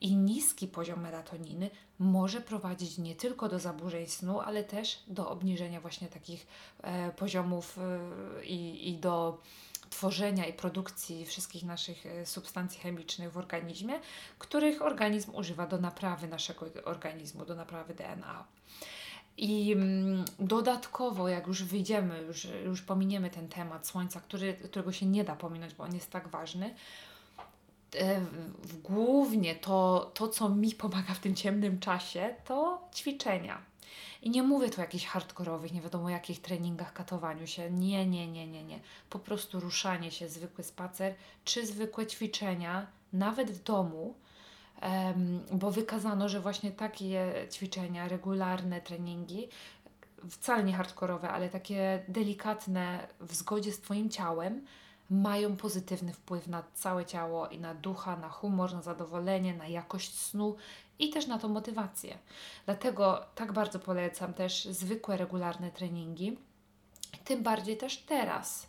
I 0.00 0.16
niski 0.16 0.68
poziom 0.68 1.00
melatoniny 1.00 1.70
może 1.98 2.40
prowadzić 2.40 2.98
nie 2.98 3.14
tylko 3.14 3.48
do 3.48 3.58
zaburzeń 3.58 4.06
snu, 4.06 4.40
ale 4.40 4.64
też 4.64 5.02
do 5.06 5.30
obniżenia 5.30 5.80
właśnie 5.80 6.08
takich 6.08 6.46
e, 6.82 7.10
poziomów 7.10 7.78
e, 7.78 8.44
i, 8.44 8.90
i 8.90 8.98
do 8.98 9.40
tworzenia 9.90 10.46
i 10.46 10.52
produkcji 10.52 11.26
wszystkich 11.26 11.64
naszych 11.64 12.06
e, 12.06 12.26
substancji 12.26 12.80
chemicznych 12.80 13.32
w 13.32 13.38
organizmie, 13.38 14.00
których 14.38 14.82
organizm 14.82 15.34
używa 15.34 15.66
do 15.66 15.78
naprawy 15.78 16.28
naszego 16.28 16.66
organizmu, 16.84 17.44
do 17.44 17.54
naprawy 17.54 17.94
DNA. 17.94 18.44
I 19.42 19.72
mm, 19.72 20.24
dodatkowo, 20.38 21.28
jak 21.28 21.46
już 21.46 21.64
wyjdziemy, 21.64 22.22
już, 22.22 22.46
już 22.64 22.82
pominiemy 22.82 23.30
ten 23.30 23.48
temat 23.48 23.86
słońca, 23.86 24.20
który, 24.20 24.54
którego 24.54 24.92
się 24.92 25.06
nie 25.06 25.24
da 25.24 25.36
pominąć, 25.36 25.74
bo 25.74 25.84
on 25.84 25.94
jest 25.94 26.10
tak 26.10 26.28
ważny, 26.28 26.74
e, 27.94 28.20
głównie 28.84 29.54
to, 29.54 30.10
to, 30.14 30.28
co 30.28 30.48
mi 30.48 30.74
pomaga 30.74 31.14
w 31.14 31.18
tym 31.18 31.34
ciemnym 31.34 31.78
czasie, 31.78 32.34
to 32.44 32.88
ćwiczenia. 32.94 33.62
I 34.22 34.30
nie 34.30 34.42
mówię 34.42 34.70
tu 34.70 34.78
o 34.78 34.80
jakichś 34.80 35.06
hardkorowych, 35.06 35.72
nie 35.72 35.80
wiadomo 35.80 36.10
jakich 36.10 36.42
treningach, 36.42 36.92
katowaniu 36.92 37.46
się. 37.46 37.70
Nie, 37.70 38.06
nie, 38.06 38.28
nie, 38.28 38.46
nie, 38.46 38.64
nie. 38.64 38.80
Po 39.10 39.18
prostu 39.18 39.60
ruszanie 39.60 40.10
się, 40.10 40.28
zwykły 40.28 40.64
spacer, 40.64 41.14
czy 41.44 41.66
zwykłe 41.66 42.06
ćwiczenia, 42.06 42.86
nawet 43.12 43.50
w 43.50 43.62
domu, 43.62 44.14
bo 45.52 45.70
wykazano, 45.70 46.28
że 46.28 46.40
właśnie 46.40 46.72
takie 46.72 47.46
ćwiczenia, 47.50 48.08
regularne 48.08 48.80
treningi, 48.80 49.48
wcale 50.30 50.64
nie 50.64 50.72
hardkorowe, 50.72 51.30
ale 51.30 51.48
takie 51.48 52.04
delikatne 52.08 53.08
w 53.20 53.34
zgodzie 53.34 53.72
z 53.72 53.80
Twoim 53.80 54.10
ciałem, 54.10 54.66
mają 55.10 55.56
pozytywny 55.56 56.12
wpływ 56.12 56.46
na 56.46 56.62
całe 56.74 57.04
ciało 57.04 57.48
i 57.48 57.58
na 57.58 57.74
ducha, 57.74 58.16
na 58.16 58.28
humor, 58.28 58.72
na 58.74 58.82
zadowolenie, 58.82 59.54
na 59.54 59.68
jakość 59.68 60.18
snu 60.18 60.56
i 60.98 61.10
też 61.10 61.26
na 61.26 61.38
tą 61.38 61.48
motywację. 61.48 62.18
Dlatego 62.64 63.26
tak 63.34 63.52
bardzo 63.52 63.78
polecam 63.78 64.34
też 64.34 64.64
zwykłe, 64.64 65.16
regularne 65.16 65.70
treningi, 65.70 66.38
tym 67.24 67.42
bardziej 67.42 67.76
też 67.76 67.96
teraz. 67.96 68.66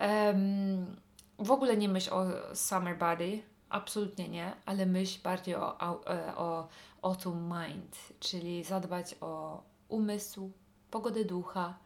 Um, 0.00 0.96
w 1.38 1.50
ogóle 1.50 1.76
nie 1.76 1.88
myśl 1.88 2.14
o 2.14 2.26
summer 2.54 2.98
body, 2.98 3.42
absolutnie 3.72 4.28
nie, 4.28 4.52
ale 4.66 4.86
myśl 4.86 5.22
bardziej 5.22 5.54
o, 5.54 5.78
o, 5.78 6.06
e, 6.06 6.36
o 6.36 6.68
autumn 7.02 7.54
mind, 7.54 7.96
czyli 8.20 8.64
zadbać 8.64 9.14
o 9.20 9.62
umysł, 9.88 10.50
pogodę 10.90 11.24
ducha, 11.24 11.78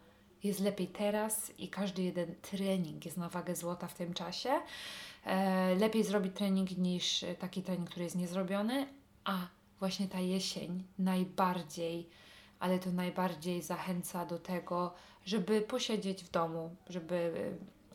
jest 0.44 0.60
lepiej 0.60 0.88
teraz 0.88 1.52
i 1.58 1.68
każdy 1.68 2.02
jeden 2.02 2.34
trening 2.34 3.04
jest 3.04 3.16
na 3.16 3.28
wagę 3.28 3.56
złota 3.56 3.86
w 3.86 3.94
tym 3.94 4.14
czasie. 4.14 4.50
E, 5.24 5.74
lepiej 5.74 6.04
zrobić 6.04 6.36
trening 6.36 6.78
niż 6.78 7.24
taki 7.38 7.62
trening, 7.62 7.90
który 7.90 8.04
jest 8.04 8.16
niezrobiony, 8.16 8.86
a 9.24 9.46
właśnie 9.78 10.08
ta 10.08 10.20
jesień 10.20 10.84
najbardziej, 10.98 12.08
ale 12.58 12.78
to 12.78 12.90
najbardziej 12.90 13.62
zachęca 13.62 14.26
do 14.26 14.38
tego, 14.38 14.94
żeby 15.24 15.60
posiedzieć 15.60 16.24
w 16.24 16.30
domu, 16.30 16.76
żeby 16.88 17.50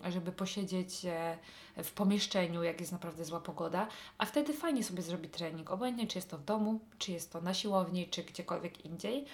żeby 0.10 0.32
posiedzieć 0.32 1.06
e, 1.06 1.38
w 1.84 1.92
pomieszczeniu, 1.92 2.64
jak 2.64 2.80
jest 2.80 2.92
naprawdę 2.92 3.26
zła 3.26 3.40
pogoda, 3.40 3.88
a 4.18 4.26
wtedy 4.26 4.54
fajnie 4.54 4.84
sobie 4.84 5.02
zrobić 5.02 5.34
trening, 5.34 5.72
obojętnie 5.72 6.08
czy 6.08 6.18
jest 6.18 6.30
to 6.30 6.38
w 6.38 6.44
domu, 6.44 6.80
czy 6.98 7.12
jest 7.12 7.32
to 7.32 7.42
na 7.42 7.54
siłowni, 7.54 8.08
czy 8.08 8.24
gdziekolwiek 8.24 8.86
indziej. 8.86 9.26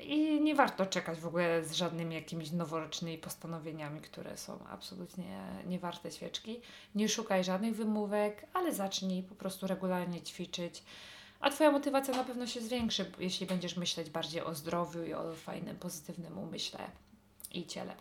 I 0.00 0.40
nie 0.40 0.54
warto 0.54 0.86
czekać 0.86 1.20
w 1.20 1.26
ogóle 1.26 1.64
z 1.64 1.72
żadnymi 1.72 2.14
jakimiś 2.14 2.50
noworocznymi 2.50 3.18
postanowieniami, 3.18 4.00
które 4.00 4.36
są 4.36 4.58
absolutnie 4.70 5.40
niewarte 5.66 6.12
świeczki. 6.12 6.60
Nie 6.94 7.08
szukaj 7.08 7.44
żadnych 7.44 7.76
wymówek, 7.76 8.46
ale 8.54 8.74
zacznij 8.74 9.22
po 9.22 9.34
prostu 9.34 9.66
regularnie 9.66 10.22
ćwiczyć. 10.22 10.82
A 11.40 11.50
Twoja 11.50 11.70
motywacja 11.70 12.14
na 12.14 12.24
pewno 12.24 12.46
się 12.46 12.60
zwiększy, 12.60 13.12
jeśli 13.18 13.46
będziesz 13.46 13.76
myśleć 13.76 14.10
bardziej 14.10 14.42
o 14.42 14.54
zdrowiu 14.54 15.04
i 15.04 15.14
o 15.14 15.32
fajnym, 15.32 15.76
pozytywnym 15.76 16.38
umyśle 16.38 16.90
i 17.52 17.66
ciele. 17.66 17.94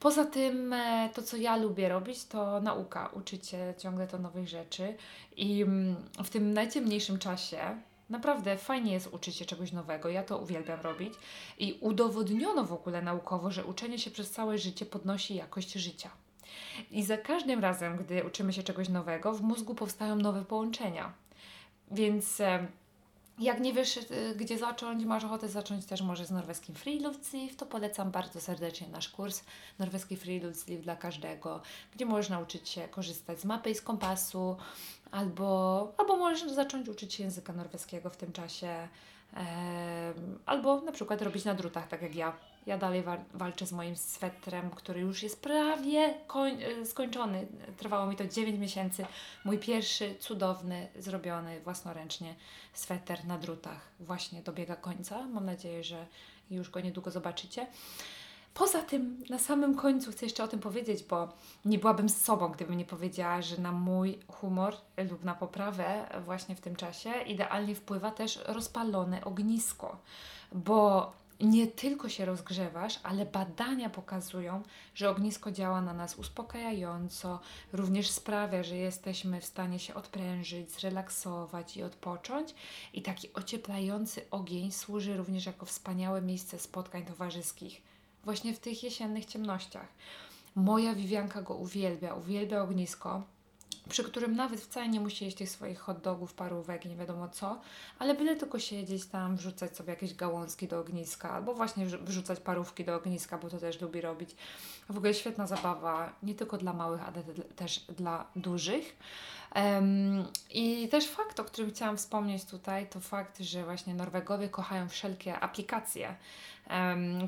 Poza 0.00 0.24
tym, 0.24 0.72
e, 0.72 1.10
to 1.14 1.22
co 1.22 1.36
ja 1.36 1.56
lubię 1.56 1.88
robić, 1.88 2.24
to 2.24 2.60
nauka, 2.60 3.06
uczyć 3.06 3.48
się 3.48 3.74
ciągle 3.78 4.06
to 4.06 4.18
nowych 4.18 4.48
rzeczy 4.48 4.96
i 5.36 5.62
mm, 5.62 5.96
w 6.24 6.30
tym 6.30 6.52
najciemniejszym 6.52 7.18
czasie 7.18 7.76
Naprawdę 8.10 8.56
fajnie 8.56 8.92
jest 8.92 9.14
uczyć 9.14 9.36
się 9.36 9.44
czegoś 9.44 9.72
nowego. 9.72 10.08
Ja 10.08 10.22
to 10.22 10.38
uwielbiam 10.38 10.80
robić. 10.80 11.14
I 11.58 11.78
udowodniono 11.80 12.64
w 12.64 12.72
ogóle 12.72 13.02
naukowo, 13.02 13.50
że 13.50 13.64
uczenie 13.64 13.98
się 13.98 14.10
przez 14.10 14.30
całe 14.30 14.58
życie 14.58 14.86
podnosi 14.86 15.34
jakość 15.34 15.72
życia. 15.72 16.10
I 16.90 17.02
za 17.02 17.16
każdym 17.16 17.60
razem, 17.60 17.96
gdy 17.96 18.24
uczymy 18.24 18.52
się 18.52 18.62
czegoś 18.62 18.88
nowego, 18.88 19.32
w 19.32 19.42
mózgu 19.42 19.74
powstają 19.74 20.16
nowe 20.16 20.44
połączenia. 20.44 21.12
Więc 21.90 22.42
jak 23.38 23.60
nie 23.60 23.72
wiesz, 23.72 23.96
y, 23.96 24.34
gdzie 24.36 24.58
zacząć, 24.58 25.04
masz 25.04 25.24
ochotę 25.24 25.48
zacząć 25.48 25.86
też 25.86 26.02
może 26.02 26.26
z 26.26 26.30
norweskim 26.30 26.74
Friluftsliv, 26.74 27.56
to 27.56 27.66
polecam 27.66 28.10
bardzo 28.10 28.40
serdecznie 28.40 28.88
nasz 28.88 29.08
kurs 29.08 29.42
Norweski 29.78 30.16
Friluftsliv 30.16 30.82
dla 30.82 30.96
każdego, 30.96 31.62
gdzie 31.94 32.06
możesz 32.06 32.28
nauczyć 32.28 32.68
się 32.68 32.88
korzystać 32.88 33.40
z 33.40 33.44
mapy 33.44 33.70
i 33.70 33.74
z 33.74 33.82
kompasu, 33.82 34.56
albo, 35.10 35.92
albo 35.98 36.16
możesz 36.16 36.50
zacząć 36.50 36.88
uczyć 36.88 37.14
się 37.14 37.24
języka 37.24 37.52
norweskiego 37.52 38.10
w 38.10 38.16
tym 38.16 38.32
czasie, 38.32 38.88
albo 40.46 40.80
na 40.80 40.92
przykład 40.92 41.22
robić 41.22 41.44
na 41.44 41.54
drutach, 41.54 41.88
tak 41.88 42.02
jak 42.02 42.14
ja. 42.14 42.32
Ja 42.66 42.78
dalej 42.78 43.02
wa 43.02 43.16
walczę 43.34 43.66
z 43.66 43.72
moim 43.72 43.96
swetrem, 43.96 44.70
który 44.70 45.00
już 45.00 45.22
jest 45.22 45.42
prawie 45.42 46.14
e, 46.80 46.86
skończony. 46.86 47.46
Trwało 47.76 48.06
mi 48.06 48.16
to 48.16 48.26
9 48.26 48.58
miesięcy. 48.58 49.06
Mój 49.44 49.58
pierwszy, 49.58 50.14
cudowny, 50.20 50.88
zrobiony 50.98 51.60
własnoręcznie 51.60 52.34
sweter 52.72 53.24
na 53.24 53.38
drutach 53.38 53.80
właśnie 54.00 54.42
dobiega 54.42 54.76
końca. 54.76 55.26
Mam 55.26 55.46
nadzieję, 55.46 55.84
że 55.84 56.06
już 56.50 56.70
go 56.70 56.80
niedługo 56.80 57.10
zobaczycie. 57.10 57.66
Poza 58.58 58.82
tym, 58.82 59.24
na 59.30 59.38
samym 59.38 59.74
końcu 59.74 60.12
chcę 60.12 60.26
jeszcze 60.26 60.44
o 60.44 60.48
tym 60.48 60.60
powiedzieć, 60.60 61.02
bo 61.02 61.28
nie 61.64 61.78
byłabym 61.78 62.08
z 62.08 62.24
sobą, 62.24 62.48
gdybym 62.48 62.76
nie 62.76 62.84
powiedziała, 62.84 63.42
że 63.42 63.60
na 63.60 63.72
mój 63.72 64.18
humor 64.28 64.76
lub 65.10 65.24
na 65.24 65.34
poprawę 65.34 66.08
właśnie 66.24 66.56
w 66.56 66.60
tym 66.60 66.76
czasie 66.76 67.10
idealnie 67.26 67.74
wpływa 67.74 68.10
też 68.10 68.40
rozpalone 68.46 69.24
ognisko, 69.24 69.96
bo 70.52 71.12
nie 71.40 71.66
tylko 71.66 72.08
się 72.08 72.24
rozgrzewasz, 72.24 73.00
ale 73.02 73.26
badania 73.26 73.90
pokazują, 73.90 74.62
że 74.94 75.10
ognisko 75.10 75.52
działa 75.52 75.80
na 75.80 75.94
nas 75.94 76.16
uspokajająco, 76.16 77.40
również 77.72 78.10
sprawia, 78.10 78.62
że 78.62 78.76
jesteśmy 78.76 79.40
w 79.40 79.44
stanie 79.44 79.78
się 79.78 79.94
odprężyć, 79.94 80.70
zrelaksować 80.70 81.76
i 81.76 81.82
odpocząć. 81.82 82.54
I 82.92 83.02
taki 83.02 83.32
ocieplający 83.32 84.30
ogień 84.30 84.72
służy 84.72 85.16
również 85.16 85.46
jako 85.46 85.66
wspaniałe 85.66 86.22
miejsce 86.22 86.58
spotkań 86.58 87.04
towarzyskich, 87.04 87.82
właśnie 88.26 88.54
w 88.54 88.58
tych 88.58 88.82
jesiennych 88.82 89.24
ciemnościach. 89.26 89.88
Moja 90.54 90.94
Wiwianka 90.94 91.42
go 91.42 91.54
uwielbia, 91.54 92.14
uwielbia 92.14 92.62
ognisko 92.62 93.22
przy 93.88 94.04
którym 94.04 94.36
nawet 94.36 94.60
wcale 94.60 94.88
nie 94.88 95.00
musi 95.00 95.24
jeść 95.24 95.36
tych 95.36 95.50
swoich 95.50 95.78
hot 95.78 96.00
dogów, 96.00 96.34
parówek, 96.34 96.84
nie 96.84 96.96
wiadomo 96.96 97.28
co, 97.28 97.60
ale 97.98 98.14
byle 98.14 98.36
tylko 98.36 98.58
siedzieć 98.58 99.06
tam, 99.06 99.36
wrzucać 99.36 99.76
sobie 99.76 99.90
jakieś 99.90 100.14
gałązki 100.14 100.68
do 100.68 100.80
ogniska, 100.80 101.30
albo 101.30 101.54
właśnie 101.54 101.86
wrzucać 101.86 102.40
parówki 102.40 102.84
do 102.84 102.96
ogniska, 102.96 103.38
bo 103.38 103.50
to 103.50 103.58
też 103.58 103.80
lubi 103.80 104.00
robić. 104.00 104.30
W 104.88 104.96
ogóle 104.96 105.14
świetna 105.14 105.46
zabawa, 105.46 106.12
nie 106.22 106.34
tylko 106.34 106.58
dla 106.58 106.72
małych, 106.72 107.02
ale 107.02 107.22
też 107.56 107.78
dla 107.78 108.26
dużych. 108.36 108.96
I 110.50 110.88
też 110.88 111.08
fakt, 111.08 111.40
o 111.40 111.44
którym 111.44 111.70
chciałam 111.70 111.96
wspomnieć 111.96 112.44
tutaj, 112.44 112.88
to 112.88 113.00
fakt, 113.00 113.40
że 113.40 113.64
właśnie 113.64 113.94
Norwegowie 113.94 114.48
kochają 114.48 114.88
wszelkie 114.88 115.40
aplikacje, 115.40 116.16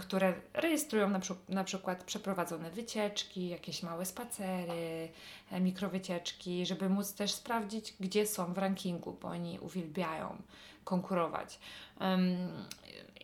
które 0.01 0.35
rejestrują 0.55 1.09
na, 1.11 1.21
na 1.49 1.65
przykład 1.65 2.05
przeprowadzone 2.05 2.71
wycieczki, 2.71 3.49
jakieś 3.49 3.83
małe 3.83 4.07
spacery, 4.07 5.09
e, 5.51 5.61
mikrowycieczki, 5.61 6.67
żeby 6.67 6.89
móc 6.89 7.15
też 7.15 7.33
sprawdzić, 7.33 7.95
gdzie 8.01 8.27
są 8.27 8.53
w 8.53 8.59
rankingu, 8.59 9.19
bo 9.23 9.29
oni 9.29 9.59
uwielbiają 9.61 10.43
konkurować. 10.85 11.59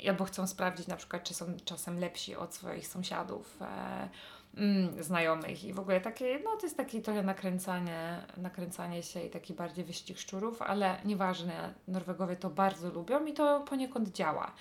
Albo 0.08 0.24
chcą 0.24 0.46
sprawdzić 0.46 0.86
na 0.86 0.96
przykład, 0.96 1.24
czy 1.24 1.34
są 1.34 1.46
czasem 1.64 2.00
lepsi 2.00 2.36
od 2.36 2.54
swoich 2.54 2.86
sąsiadów. 2.86 3.62
E, 3.62 4.08
mm, 4.56 5.02
znajomych 5.02 5.64
i 5.64 5.72
w 5.72 5.80
ogóle 5.80 6.00
takie, 6.00 6.40
no 6.44 6.56
to 6.56 6.66
jest 6.66 6.76
takie 6.76 7.02
trochę 7.02 7.22
nakręcanie, 7.22 8.26
nakręcanie 8.36 9.02
się 9.02 9.22
i 9.22 9.30
taki 9.30 9.54
bardziej 9.54 9.84
wyścig 9.84 10.18
szczurów, 10.18 10.62
ale 10.62 10.96
nieważne, 11.04 11.74
Norwegowie 11.88 12.36
to 12.36 12.50
bardzo 12.50 12.90
lubią 12.90 13.26
i 13.26 13.32
to 13.32 13.60
poniekąd 13.60 14.08
działa. 14.08 14.52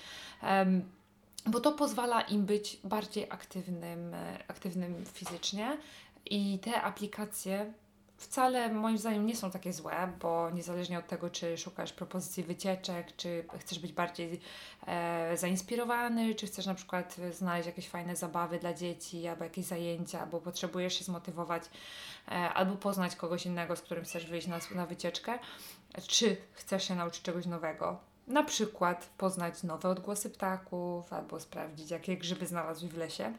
Bo 1.45 1.59
to 1.59 1.71
pozwala 1.71 2.21
im 2.21 2.45
być 2.45 2.79
bardziej 2.83 3.27
aktywnym, 3.29 4.13
e, 4.13 4.43
aktywnym 4.47 5.05
fizycznie 5.05 5.77
i 6.25 6.59
te 6.59 6.81
aplikacje 6.81 7.73
wcale 8.17 8.73
moim 8.73 8.97
zdaniem 8.97 9.25
nie 9.25 9.35
są 9.35 9.51
takie 9.51 9.73
złe, 9.73 10.13
bo 10.19 10.49
niezależnie 10.49 10.99
od 10.99 11.07
tego, 11.07 11.29
czy 11.29 11.57
szukasz 11.57 11.93
propozycji 11.93 12.43
wycieczek, 12.43 13.15
czy 13.15 13.45
chcesz 13.59 13.79
być 13.79 13.93
bardziej 13.93 14.39
e, 14.87 15.37
zainspirowany, 15.37 16.35
czy 16.35 16.47
chcesz 16.47 16.65
na 16.65 16.75
przykład 16.75 17.15
znaleźć 17.31 17.67
jakieś 17.67 17.89
fajne 17.89 18.15
zabawy 18.15 18.59
dla 18.59 18.73
dzieci, 18.73 19.27
albo 19.27 19.43
jakieś 19.43 19.65
zajęcia, 19.65 20.21
albo 20.21 20.41
potrzebujesz 20.41 20.93
się 20.99 21.03
zmotywować, 21.03 21.63
e, 22.27 22.31
albo 22.31 22.75
poznać 22.75 23.15
kogoś 23.15 23.45
innego, 23.45 23.75
z 23.75 23.81
którym 23.81 24.03
chcesz 24.03 24.25
wyjść 24.25 24.47
na, 24.47 24.59
na 24.75 24.85
wycieczkę, 24.85 25.39
czy 26.07 26.37
chcesz 26.51 26.87
się 26.87 26.95
nauczyć 26.95 27.21
czegoś 27.21 27.45
nowego. 27.45 28.12
Na 28.27 28.43
przykład 28.43 29.09
poznać 29.17 29.63
nowe 29.63 29.89
odgłosy 29.89 30.29
ptaków, 30.29 31.13
albo 31.13 31.39
sprawdzić, 31.39 31.91
jakie 31.91 32.17
grzyby 32.17 32.47
znalazły 32.47 32.89
w 32.89 32.97
lesie 32.97 33.33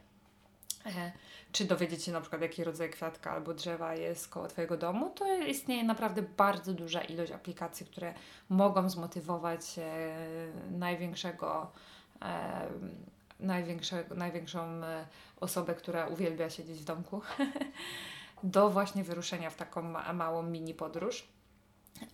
E, 0.86 1.12
czy 1.52 1.64
dowiedzieć 1.64 2.04
się 2.04 2.12
na 2.12 2.20
przykład, 2.20 2.42
jaki 2.42 2.64
rodzaj 2.64 2.90
kwiatka 2.90 3.30
albo 3.30 3.54
drzewa 3.54 3.94
jest 3.94 4.28
koło 4.28 4.48
Twojego 4.48 4.76
domu, 4.76 5.10
to 5.10 5.36
istnieje 5.36 5.84
naprawdę 5.84 6.22
bardzo 6.22 6.72
duża 6.74 7.00
ilość 7.00 7.32
aplikacji, 7.32 7.86
które 7.86 8.14
mogą 8.48 8.90
zmotywować 8.90 9.78
e, 9.78 10.16
największego, 10.70 11.70
e, 12.22 12.68
największego, 13.40 14.14
największą 14.14 14.80
osobę, 15.40 15.74
która 15.74 16.06
uwielbia 16.06 16.50
siedzieć 16.50 16.78
w 16.78 16.84
domku, 16.84 17.20
do 18.42 18.70
właśnie 18.70 19.04
wyruszenia 19.04 19.50
w 19.50 19.56
taką 19.56 19.82
ma 19.82 20.12
małą 20.12 20.42
mini 20.42 20.74
podróż. 20.74 21.28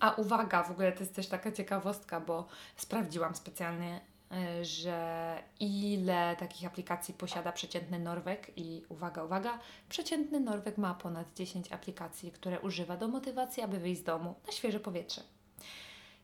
A 0.01 0.15
uwaga, 0.15 0.63
w 0.63 0.71
ogóle 0.71 0.93
to 0.93 1.01
jest 1.01 1.15
też 1.15 1.29
taka 1.29 1.53
ciekawostka, 1.53 2.21
bo 2.21 2.47
sprawdziłam 2.77 3.35
specjalnie 3.35 4.01
E, 4.31 4.65
że 4.65 5.43
ile 5.61 6.37
takich 6.37 6.67
aplikacji 6.67 7.15
posiada 7.15 7.53
przeciętny 7.53 7.99
Norweg 7.99 8.53
i 8.57 8.83
uwaga, 8.89 9.25
uwaga, 9.25 9.59
przeciętny 9.89 10.41
Norweg 10.41 10.79
ma 10.79 10.95
ponad 10.95 11.35
10 11.37 11.73
aplikacji, 11.73 12.33
które 12.33 12.61
używa 12.61 12.97
do 12.97 13.09
motywacji, 13.09 13.63
aby 13.63 13.79
wyjść 13.79 14.01
z 14.01 14.05
domu 14.05 14.35
na 14.47 14.53
świeże 14.53 14.81
powietrze. 14.81 15.23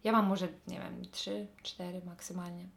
Ja 0.05 0.13
mam 0.13 0.27
może, 0.27 0.49
nie 0.67 0.79
wiem, 0.79 1.03
3, 1.11 1.47
4 1.63 2.01
maksymalnie. 2.05 2.69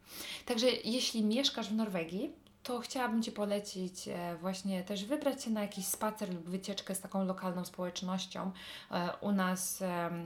Także 0.46 0.68
jeśli 0.68 1.24
mieszkasz 1.24 1.70
w 1.70 1.76
Norwegii, 1.76 2.34
to 2.70 2.80
chciałabym 2.80 3.24
Ci 3.24 3.32
polecić 3.32 4.08
e, 4.08 4.38
właśnie 4.42 4.84
też 4.84 5.06
wybrać 5.06 5.44
się 5.44 5.52
na 5.52 5.62
jakiś 5.62 5.86
spacer 5.86 6.34
lub 6.34 6.50
wycieczkę 6.50 6.96
z 6.96 7.00
taką 7.00 7.26
lokalną 7.26 7.66
społecznością. 7.66 8.52
E, 8.92 9.10
u 9.22 9.32
nas 9.32 9.84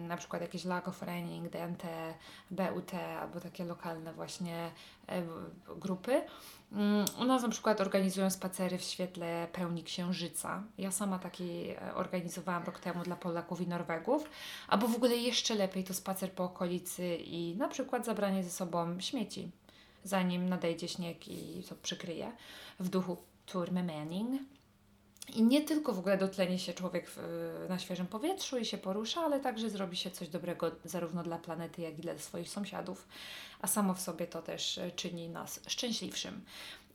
na 0.08 0.18
przykład 0.18 0.42
jakieś 0.42 0.66
Lago 0.66 0.92
Forening, 0.92 1.50
DNT, 1.50 1.84
BUT 2.52 2.92
albo 3.22 3.40
takie 3.40 3.66
lokalne 3.66 4.14
właśnie 4.14 4.72
e, 5.08 5.24
grupy. 5.76 6.22
Mm, 6.72 7.06
u 7.22 7.26
nas 7.26 7.42
na 7.42 7.50
przykład 7.50 7.82
organizują 7.82 8.30
spacery 8.30 8.78
w 8.78 8.82
świetle 8.82 9.48
pełni 9.52 9.84
księżyca. 9.84 10.64
Ja 10.78 10.92
sama 10.92 11.20
taki 11.20 11.66
organizowałam 11.96 12.64
rok 12.64 12.80
temu 12.80 13.04
dla 13.04 13.16
Polaków 13.16 13.62
i 13.62 13.68
Norwegów. 13.68 14.30
Albo 14.68 14.88
w 14.88 14.96
ogóle 14.96 15.16
jeszcze 15.16 15.56
lepiej 15.56 15.84
to 15.84 15.94
spacer 15.94 16.32
po 16.32 16.44
okolicy 16.44 17.16
i 17.16 17.56
na 17.58 17.68
przykład 17.68 18.06
zabranie 18.06 18.44
ze 18.44 18.50
sobą 18.50 19.00
śmieci 19.00 19.52
zanim 20.04 20.50
nadejdzie 20.50 20.88
śnieg 20.88 21.28
i 21.28 21.64
to 21.70 21.76
przykryje 21.76 22.32
w 22.80 22.90
duchu 22.90 23.18
Turmy 23.46 23.84
Manning. 23.84 24.42
I 25.36 25.44
nie 25.44 25.62
tylko 25.62 25.94
w 25.94 26.00
ogóle 26.00 26.18
dotleni 26.18 26.60
się 26.60 26.74
człowiek 26.74 27.10
w, 27.10 27.18
na 27.70 27.80
świeżym 27.80 28.08
powietrzu 28.08 28.58
i 28.58 28.66
się 28.66 28.78
porusza, 28.78 29.22
ale 29.22 29.40
także 29.40 29.70
zrobi 29.70 29.98
się 29.98 30.12
coś 30.12 30.30
dobrego 30.30 30.72
zarówno 30.86 31.24
dla 31.24 31.38
planety, 31.38 31.82
jak 31.82 32.00
i 32.00 32.02
dla 32.02 32.18
swoich 32.18 32.50
sąsiadów, 32.50 33.08
a 33.62 33.68
samo 33.68 33.94
w 33.94 34.02
sobie 34.02 34.28
to 34.28 34.42
też 34.42 34.80
czyni 34.96 35.30
nas 35.30 35.60
szczęśliwszym. 35.68 36.42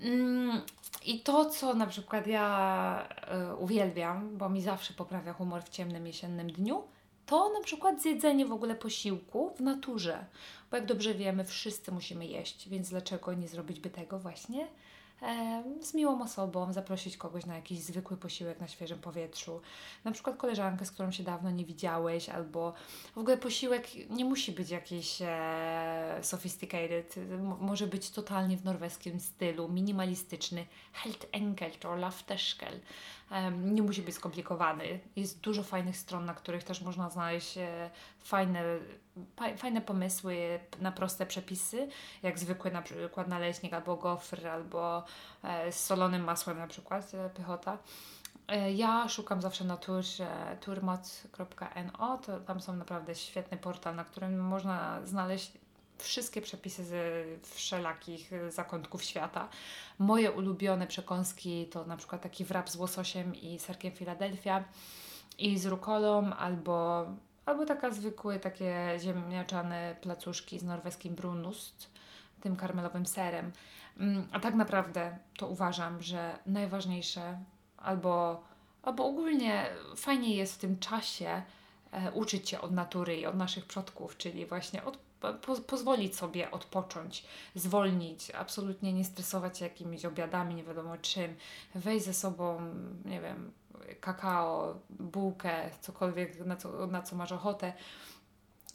Mm, 0.00 0.60
I 1.04 1.20
to, 1.20 1.44
co 1.44 1.74
na 1.74 1.86
przykład 1.86 2.26
ja 2.26 3.08
y, 3.52 3.56
uwielbiam, 3.56 4.36
bo 4.36 4.48
mi 4.48 4.62
zawsze 4.62 4.94
poprawia 4.94 5.32
humor 5.32 5.62
w 5.62 5.68
ciemnym 5.68 6.06
jesiennym 6.06 6.52
dniu, 6.52 6.84
to 7.26 7.52
na 7.52 7.60
przykład 7.60 8.02
zjedzenie 8.02 8.46
w 8.46 8.52
ogóle 8.52 8.74
posiłku 8.74 9.54
w 9.56 9.60
naturze. 9.60 10.26
Bo 10.70 10.76
jak 10.76 10.86
dobrze 10.86 11.14
wiemy, 11.14 11.44
wszyscy 11.44 11.92
musimy 11.92 12.26
jeść, 12.26 12.68
więc 12.68 12.90
dlaczego 12.90 13.34
nie 13.34 13.48
zrobić 13.48 13.80
by 13.80 13.90
tego 13.90 14.18
właśnie 14.18 14.68
z 15.82 15.94
miłą 15.94 16.22
osobą, 16.22 16.72
zaprosić 16.72 17.16
kogoś 17.16 17.46
na 17.46 17.56
jakiś 17.56 17.80
zwykły 17.80 18.16
posiłek 18.16 18.60
na 18.60 18.68
świeżym 18.68 18.98
powietrzu. 18.98 19.60
Na 20.04 20.12
przykład 20.12 20.36
koleżankę, 20.36 20.84
z 20.86 20.90
którą 20.90 21.10
się 21.10 21.22
dawno 21.22 21.50
nie 21.50 21.64
widziałeś, 21.64 22.28
albo 22.28 22.74
w 23.14 23.18
ogóle 23.18 23.36
posiłek 23.36 24.10
nie 24.10 24.24
musi 24.24 24.52
być 24.52 24.70
jakiś 24.70 25.18
e, 25.22 26.18
sophisticated, 26.22 27.14
M- 27.18 27.56
może 27.60 27.86
być 27.86 28.10
totalnie 28.10 28.56
w 28.56 28.64
norweskim 28.64 29.20
stylu, 29.20 29.68
minimalistyczny, 29.68 30.66
helt 30.92 31.26
enkelt 31.32 31.84
or 31.84 31.98
lafterskel. 31.98 32.80
Em, 33.30 33.74
nie 33.74 33.82
musi 33.82 34.02
być 34.02 34.14
skomplikowany. 34.14 35.00
Jest 35.16 35.40
dużo 35.40 35.62
fajnych 35.62 35.96
stron, 35.96 36.24
na 36.24 36.34
których 36.34 36.64
też 36.64 36.82
można 36.82 37.10
znaleźć 37.10 37.58
e, 37.58 37.90
fajne, 38.20 38.62
fajne 39.56 39.80
pomysły 39.80 40.60
na 40.80 40.92
proste 40.92 41.26
przepisy, 41.26 41.88
jak 42.22 42.38
zwykły 42.38 42.70
na 42.70 42.82
przykład 42.82 43.28
naleśnik 43.28 43.72
albo 43.72 43.96
gofr, 43.96 44.46
albo 44.46 45.04
e, 45.42 45.72
z 45.72 45.84
solonym 45.84 46.24
masłem 46.24 46.58
na 46.58 46.66
przykład, 46.66 47.14
e, 47.14 47.30
pychota. 47.30 47.78
E, 48.48 48.72
Ja 48.72 49.08
szukam 49.08 49.42
zawsze 49.42 49.64
na 49.64 49.76
tur, 49.76 50.04
e, 50.20 50.56
turmot.no, 50.56 52.18
to 52.18 52.40
tam 52.40 52.60
są 52.60 52.76
naprawdę 52.76 53.14
świetny 53.14 53.58
portal, 53.58 53.94
na 53.96 54.04
którym 54.04 54.38
można 54.40 55.00
znaleźć 55.06 55.52
wszystkie 55.98 56.42
przepisy 56.42 56.84
z 56.84 57.46
wszelakich 57.54 58.30
zakątków 58.48 59.02
świata. 59.04 59.48
Moje 59.98 60.32
ulubione 60.32 60.86
przekąski 60.86 61.66
to 61.66 61.84
na 61.84 61.96
przykład 61.96 62.22
taki 62.22 62.44
wrap 62.44 62.70
z 62.70 62.76
łososiem 62.76 63.34
i 63.34 63.58
serkiem 63.58 63.92
Philadelphia 63.92 64.64
i 65.38 65.58
z 65.58 65.66
rukolą, 65.66 66.34
albo, 66.34 67.06
albo 67.48 67.66
taka 67.66 67.90
zwykłe 67.90 68.40
takie 68.40 68.96
ziemniaczane 68.98 69.96
placuszki 70.00 70.58
z 70.58 70.62
norweskim 70.62 71.14
brunust, 71.14 71.90
tym 72.40 72.56
karmelowym 72.56 73.06
serem. 73.06 73.52
Mm, 73.98 74.28
A 74.32 74.40
tak 74.40 74.54
naprawdę 74.54 75.18
to 75.38 75.46
uważam, 75.46 76.02
że 76.02 76.38
najważniejsze 76.46 77.38
albo, 77.76 78.44
albo 78.82 79.06
ogólnie 79.06 79.66
fajnie 79.96 80.36
jest 80.36 80.54
w 80.54 80.58
tym 80.58 80.78
czasie 80.78 81.42
e, 81.92 82.12
uczyć 82.12 82.50
się 82.50 82.60
od 82.60 82.72
natury 82.72 83.16
i 83.16 83.26
od 83.26 83.36
naszych 83.36 83.66
przodków, 83.66 84.16
czyli 84.16 84.46
właśnie 84.46 84.84
od, 84.84 84.98
po, 85.20 85.54
pozwolić 85.54 86.16
sobie 86.16 86.50
odpocząć, 86.50 87.24
zwolnić, 87.54 88.30
absolutnie 88.30 88.92
nie 88.92 89.04
stresować 89.04 89.58
się 89.58 89.64
jakimiś 89.64 90.04
obiadami, 90.04 90.54
nie 90.54 90.64
wiadomo 90.64 90.96
czym, 90.96 91.34
wejść 91.74 92.04
ze 92.04 92.14
sobą, 92.14 92.60
nie 93.04 93.20
wiem, 93.20 93.52
kakao, 94.00 94.74
bułkę, 94.90 95.70
cokolwiek, 95.80 96.46
na 96.46 96.56
co, 96.56 96.86
na 96.86 97.02
co 97.02 97.16
masz 97.16 97.32
ochotę. 97.32 97.72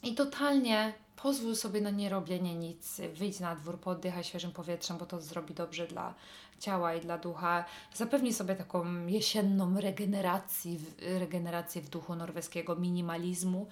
I 0.02 0.14
totalnie 0.14 0.92
pozwól 1.16 1.56
sobie 1.56 1.80
na 1.80 1.90
nierobienie 1.90 2.54
nic, 2.54 3.00
wyjdź 3.14 3.40
na 3.40 3.56
dwór, 3.56 3.80
pooddychaj 3.80 4.24
świeżym 4.24 4.52
powietrzem, 4.52 4.98
bo 4.98 5.06
to 5.06 5.20
zrobi 5.20 5.54
dobrze 5.54 5.86
dla 5.86 6.14
ciała 6.58 6.94
i 6.94 7.00
dla 7.00 7.18
ducha. 7.18 7.64
Zapewnij 7.94 8.32
sobie 8.32 8.56
taką 8.56 9.06
jesienną 9.06 9.80
regeneracji, 9.80 10.80
regenerację 11.18 11.82
w 11.82 11.88
duchu 11.88 12.14
norweskiego 12.14 12.76
minimalizmu 12.76 13.66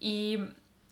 i 0.00 0.38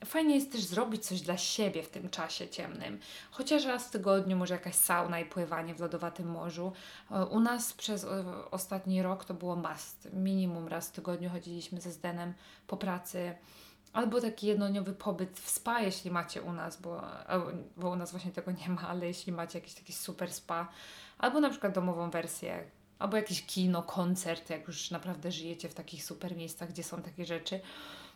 Fajnie 0.04 0.34
jest 0.34 0.52
też 0.52 0.64
zrobić 0.64 1.06
coś 1.06 1.20
dla 1.20 1.36
siebie 1.36 1.82
w 1.82 1.88
tym 1.88 2.10
czasie 2.10 2.48
ciemnym. 2.48 2.98
Chociaż 3.30 3.64
raz 3.64 3.88
w 3.88 3.90
tygodniu, 3.90 4.36
może 4.36 4.54
jakaś 4.54 4.74
sauna 4.74 5.20
i 5.20 5.24
pływanie 5.24 5.74
w 5.74 5.80
lodowatym 5.80 6.30
morzu. 6.30 6.72
E, 7.10 7.26
U 7.26 7.40
nas 7.40 7.72
przez 7.72 8.06
ostatni 8.50 9.02
rok 9.02 9.24
to 9.24 9.34
było 9.34 9.56
must. 9.56 10.08
Minimum 10.12 10.68
raz 10.68 10.88
w 10.88 10.92
tygodniu 10.92 11.30
chodziliśmy 11.30 11.80
ze 11.80 11.92
Zdenem 11.92 12.34
po 12.66 12.76
pracy. 12.76 13.34
Albo 13.92 14.20
taki 14.20 14.46
jednodniowy 14.46 14.92
pobyt 14.92 15.40
w 15.40 15.50
spa, 15.50 15.80
jeśli 15.80 16.10
macie 16.10 16.42
u 16.42 16.52
nas, 16.52 16.80
bo, 16.80 17.02
e, 17.28 17.40
bo 17.76 17.90
u 17.90 17.96
nas 17.96 18.10
właśnie 18.10 18.32
tego 18.32 18.50
nie 18.50 18.68
ma, 18.68 18.88
ale 18.88 19.06
jeśli 19.06 19.32
macie 19.32 19.58
jakiś 19.58 19.74
taki 19.74 19.92
super 19.92 20.32
spa, 20.32 20.68
albo 21.18 21.40
na 21.40 21.50
przykład 21.50 21.74
domową 21.74 22.10
wersję, 22.10 22.64
albo 22.98 23.16
jakieś 23.16 23.46
kino, 23.46 23.82
koncert, 23.82 24.50
jak 24.50 24.66
już 24.68 24.90
naprawdę 24.90 25.32
żyjecie 25.32 25.68
w 25.68 25.74
takich 25.74 26.04
super 26.04 26.36
miejscach, 26.36 26.68
gdzie 26.68 26.82
są 26.82 27.02
takie 27.02 27.24
rzeczy. 27.24 27.60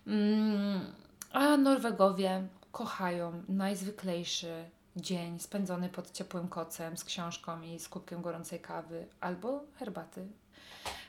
Mm, 0.06 0.92
a 1.32 1.56
Norwegowie 1.56 2.48
kochają 2.72 3.42
najzwyklejszy 3.48 4.64
dzień 4.96 5.38
spędzony 5.38 5.88
pod 5.88 6.10
ciepłym 6.10 6.48
kocem 6.48 6.96
z 6.96 7.04
książką 7.04 7.62
i 7.62 7.78
z 7.78 7.88
kubkiem 7.88 8.22
gorącej 8.22 8.60
kawy 8.60 9.06
albo 9.20 9.60
herbaty. 9.78 10.26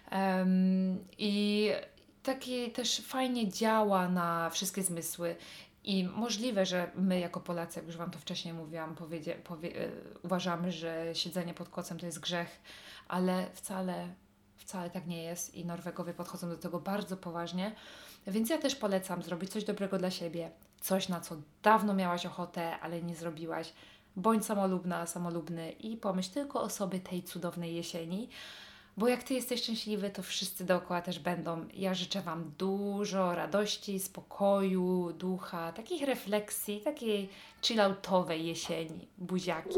Em, 0.10 1.06
I 1.18 1.72
taki 2.24 2.72
też 2.72 3.02
fajnie 3.02 3.50
działa 3.50 4.10
na 4.10 4.50
wszystkie 4.50 4.84
zmysły. 4.84 5.36
I 5.84 6.04
możliwe, 6.04 6.66
że 6.66 6.92
my 6.96 7.20
jako 7.20 7.40
Polacy, 7.40 7.80
jak 7.80 7.88
już 7.88 7.98
Wam 7.98 8.12
to 8.12 8.20
wcześniej 8.20 8.54
mówiłam, 8.54 8.96
powiedzie, 8.96 9.36
powie, 9.36 9.86
e, 9.86 9.90
uważamy, 10.24 10.72
że 10.72 11.06
siedzenie 11.14 11.54
pod 11.54 11.70
kocem 11.70 12.00
to 12.00 12.06
jest 12.06 12.20
grzech, 12.20 12.62
ale 13.08 13.48
wcale, 13.54 14.08
wcale 14.58 14.90
tak 14.90 15.08
nie 15.08 15.24
jest 15.24 15.56
i 15.56 15.66
Norwegowie 15.66 16.14
podchodzą 16.14 16.50
do 16.50 16.58
tego 16.58 16.80
bardzo 16.80 17.18
poważnie. 17.18 17.76
Więc 18.28 18.50
ja 18.50 18.58
też 18.58 18.76
polecam 18.76 19.24
zrobić 19.24 19.52
coś 19.52 19.64
dobrego 19.64 19.98
dla 19.98 20.12
siebie, 20.12 20.52
coś 20.82 21.10
na 21.10 21.22
co 21.22 21.36
dawno 21.64 21.94
miałaś 21.94 22.26
ochotę, 22.26 22.80
ale 22.80 23.02
nie 23.02 23.16
zrobiłaś. 23.16 23.74
Bądź 24.16 24.46
samolubna, 24.46 25.06
samolubny 25.06 25.72
i 25.72 25.98
pomyśl 25.98 26.30
tylko 26.30 26.62
o 26.62 26.70
sobie 26.70 27.00
tej 27.00 27.24
cudownej 27.24 27.76
jesieni. 27.76 28.30
Bo 28.98 29.08
jak 29.08 29.24
ty 29.24 29.34
jesteś 29.34 29.64
szczęśliwy, 29.64 30.10
to 30.10 30.24
wszyscy 30.24 30.66
dookoła 30.66 31.02
też 31.02 31.20
będą. 31.20 31.66
Ja 31.74 31.94
życzę 31.94 32.22
Wam 32.22 32.52
dużo 32.58 33.36
radości, 33.36 34.00
spokoju, 34.00 35.14
ducha, 35.14 35.72
takich 35.72 36.04
refleksji, 36.08 36.82
takiej 36.82 37.30
chilloutowej 37.62 38.46
jesieni. 38.46 39.08
Buziaki. 39.18 39.70